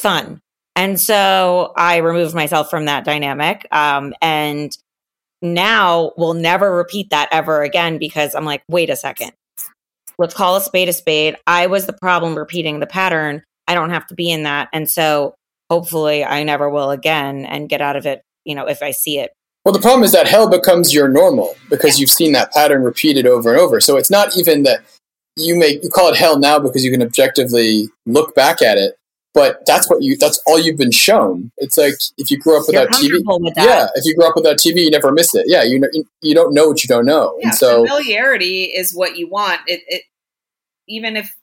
[0.00, 0.40] Fun.
[0.76, 3.66] And so I removed myself from that dynamic.
[3.72, 4.76] Um, and
[5.42, 9.32] now we'll never repeat that ever again because I'm like, wait a second.
[10.18, 11.36] Let's call a spade a spade.
[11.46, 13.42] I was the problem repeating the pattern.
[13.66, 14.68] I don't have to be in that.
[14.72, 15.34] And so
[15.70, 19.18] hopefully I never will again and get out of it, you know, if I see
[19.18, 19.32] it.
[19.64, 23.26] Well, the problem is that hell becomes your normal because you've seen that pattern repeated
[23.26, 23.80] over and over.
[23.80, 24.84] So it's not even that
[25.36, 28.96] you make you call it hell now because you can objectively look back at it,
[29.36, 31.52] but that's what you that's all you've been shown.
[31.58, 33.20] It's like if you grew up without TV.
[33.22, 33.52] with.
[33.58, 35.44] Yeah, if you grew up without TV, you never miss it.
[35.46, 35.88] Yeah, you know,
[36.22, 39.60] you, don't know what you don't know, Yeah, and so familiarity is what you want.
[39.66, 40.04] It, it
[40.88, 41.36] even if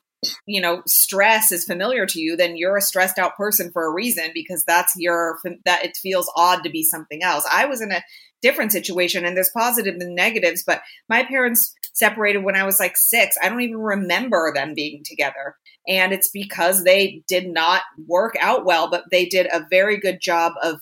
[0.48, 3.94] you know stress is familiar to you, then you're a stressed out person for a
[3.94, 7.48] reason because that's your that it feels odd to be something else.
[7.54, 8.04] I was in a
[8.42, 12.98] different situation, and there's positives and negatives, but my parents separated when I was like
[12.98, 13.38] six.
[13.40, 15.58] I don't even remember them being together.
[15.88, 20.22] And it's because they did not work out well, but they did a very good
[20.22, 20.82] job of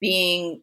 [0.00, 0.62] being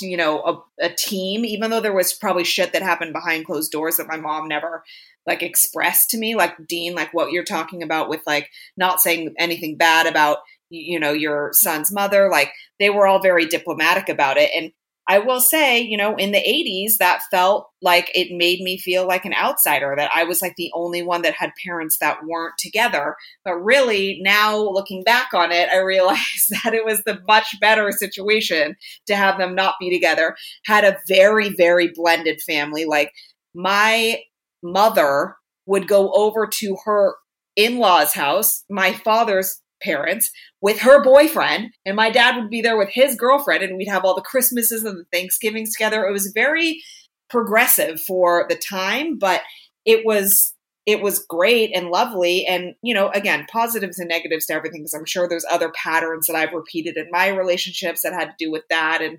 [0.00, 3.70] you know a, a, team even though there was probably shit that happened behind closed
[3.70, 4.82] doors that my mom never
[5.26, 9.32] like expressed to me like dean like what you're talking about with like not saying
[9.38, 10.38] anything bad about
[10.70, 14.50] you know your son's mother like they were all very diplomatic about it.
[14.54, 14.72] And
[15.08, 19.06] I will say, you know, in the 80s, that felt like it made me feel
[19.06, 22.58] like an outsider, that I was like the only one that had parents that weren't
[22.58, 23.16] together.
[23.44, 27.92] But really, now looking back on it, I realized that it was the much better
[27.92, 28.74] situation
[29.06, 30.36] to have them not be together.
[30.64, 32.84] Had a very, very blended family.
[32.84, 33.12] Like
[33.54, 34.20] my
[34.62, 35.36] mother
[35.66, 37.14] would go over to her
[37.56, 42.78] in law's house, my father's parents with her boyfriend and my dad would be there
[42.78, 46.06] with his girlfriend and we'd have all the christmases and the thanksgivings together.
[46.06, 46.82] It was very
[47.28, 49.42] progressive for the time but
[49.84, 50.54] it was
[50.86, 52.46] it was great and lovely.
[52.46, 56.26] And you know again positives and negatives to everything because i'm sure there's other patterns
[56.26, 59.18] that i've repeated in my relationships that had to do with that and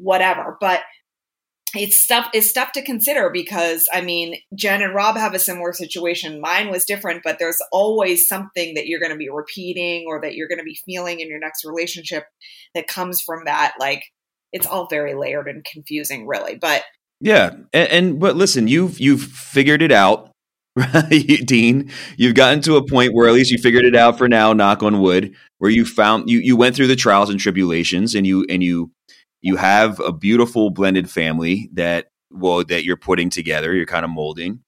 [0.00, 0.56] whatever.
[0.60, 0.80] But
[1.74, 5.72] it's stuff is stuff to consider because I mean, Jen and Rob have a similar
[5.72, 6.40] situation.
[6.40, 10.34] Mine was different, but there's always something that you're going to be repeating or that
[10.34, 12.24] you're going to be feeling in your next relationship
[12.74, 13.74] that comes from that.
[13.78, 14.04] Like
[14.52, 16.56] it's all very layered and confusing, really.
[16.56, 16.82] But
[17.20, 20.30] yeah, and, and but listen, you've you've figured it out,
[20.76, 21.90] right, Dean?
[22.16, 24.52] You've gotten to a point where at least you figured it out for now.
[24.52, 28.26] Knock on wood, where you found you you went through the trials and tribulations, and
[28.26, 28.90] you and you
[29.42, 34.10] you have a beautiful blended family that well that you're putting together you're kind of
[34.10, 34.60] molding.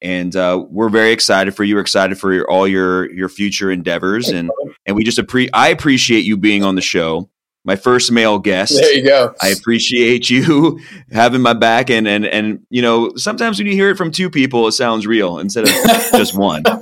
[0.00, 3.70] And uh, we're very excited for you we're excited for your, all your your future
[3.70, 4.50] endeavors and
[4.86, 7.28] and we just appre- i appreciate you being on the show.
[7.64, 8.72] My first male guest.
[8.72, 9.34] There you go.
[9.42, 10.80] I appreciate you
[11.12, 14.30] having my back and and and you know sometimes when you hear it from two
[14.30, 15.70] people it sounds real instead of
[16.12, 16.62] just one.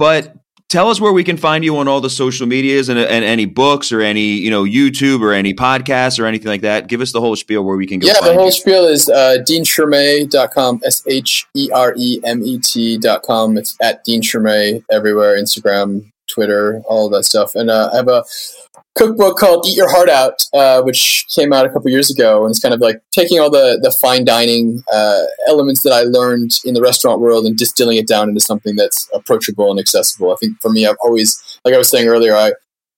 [0.00, 0.34] But
[0.70, 3.44] tell us where we can find you on all the social medias and, and any
[3.44, 6.86] books or any you know YouTube or any podcasts or anything like that.
[6.86, 8.06] Give us the whole spiel where we can go.
[8.06, 8.52] Yeah, the whole you.
[8.52, 13.58] spiel is uh, deansheremet.com, S H E R E M E T.com.
[13.58, 17.54] It's at Dean Sheremet everywhere Instagram, Twitter, all that stuff.
[17.54, 18.24] And uh, I have a
[18.96, 22.50] cookbook called Eat Your Heart Out, uh, which came out a couple years ago, and
[22.50, 26.52] it's kind of like taking all the the fine dining uh, elements that I learned
[26.64, 30.32] in the restaurant world and distilling it down into something that's approachable and accessible.
[30.32, 32.52] I think for me, I've always, like I was saying earlier, I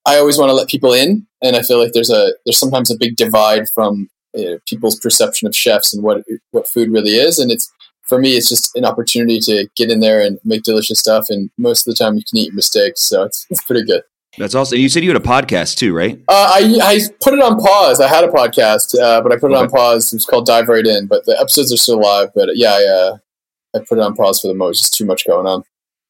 [0.06, 2.90] I always want to let people in, and I feel like there's a there's sometimes
[2.90, 7.16] a big divide from you know, people's perception of chefs and what what food really
[7.16, 7.71] is, and it's
[8.12, 11.30] for me, it's just an opportunity to get in there and make delicious stuff.
[11.30, 14.02] And most of the time, you can eat your mistakes, so it's it's pretty good.
[14.36, 14.76] That's awesome.
[14.76, 16.20] And You said you had a podcast too, right?
[16.28, 18.00] Uh, I I put it on pause.
[18.00, 19.62] I had a podcast, uh, but I put it okay.
[19.62, 20.12] on pause.
[20.12, 22.28] It's called Dive Right In, but the episodes are still live.
[22.34, 23.16] But yeah, I, uh,
[23.76, 24.80] I put it on pause for the most.
[24.80, 25.62] Just too much going on.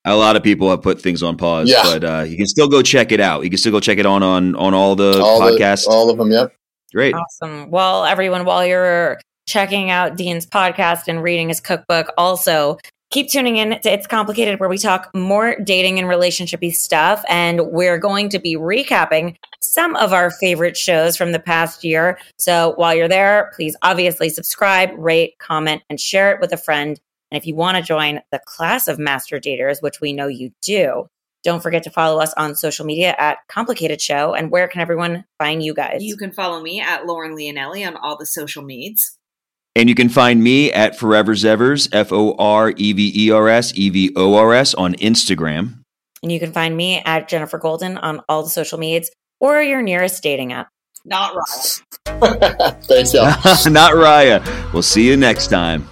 [0.04, 1.84] A lot of people have put things on pause, yeah.
[1.84, 3.44] but uh, you can still go check it out.
[3.44, 6.10] You can still go check it on on on all the all podcasts, the, all
[6.10, 6.32] of them.
[6.32, 6.52] Yep.
[6.92, 7.14] Great.
[7.14, 7.70] Awesome.
[7.70, 12.78] Well, everyone, while you're checking out Dean's podcast and reading his cookbook, also
[13.10, 17.22] keep tuning in to It's Complicated, where we talk more dating and relationshipy stuff.
[17.28, 22.18] And we're going to be recapping some of our favorite shows from the past year.
[22.38, 26.98] So while you're there, please obviously subscribe, rate, comment, and share it with a friend.
[27.30, 30.52] And if you want to join the class of master daters, which we know you
[30.62, 31.06] do,
[31.44, 34.32] don't forget to follow us on social media at Complicated Show.
[34.32, 36.02] And where can everyone find you guys?
[36.02, 39.18] You can follow me at Lauren Leonelli on all the social medias.
[39.74, 43.48] And you can find me at Forever's Evers, F O R E V E R
[43.48, 45.82] S E V O R S on Instagram.
[46.22, 49.10] And you can find me at Jenifer Golden on all the social medias
[49.40, 50.68] or your nearest dating app.
[51.04, 51.82] Not Raya.
[52.84, 53.24] Thanks, y'all.
[53.72, 54.72] Not Raya.
[54.72, 55.88] We'll see you next time.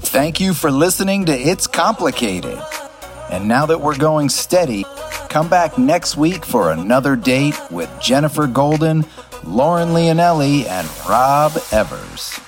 [0.00, 2.58] Thank you for listening to It's Complicated.
[3.30, 4.84] And now that we're going steady,
[5.28, 9.04] come back next week for another date with Jenifer Golden
[9.44, 12.47] Lauren Leonelli, and Rob Evers.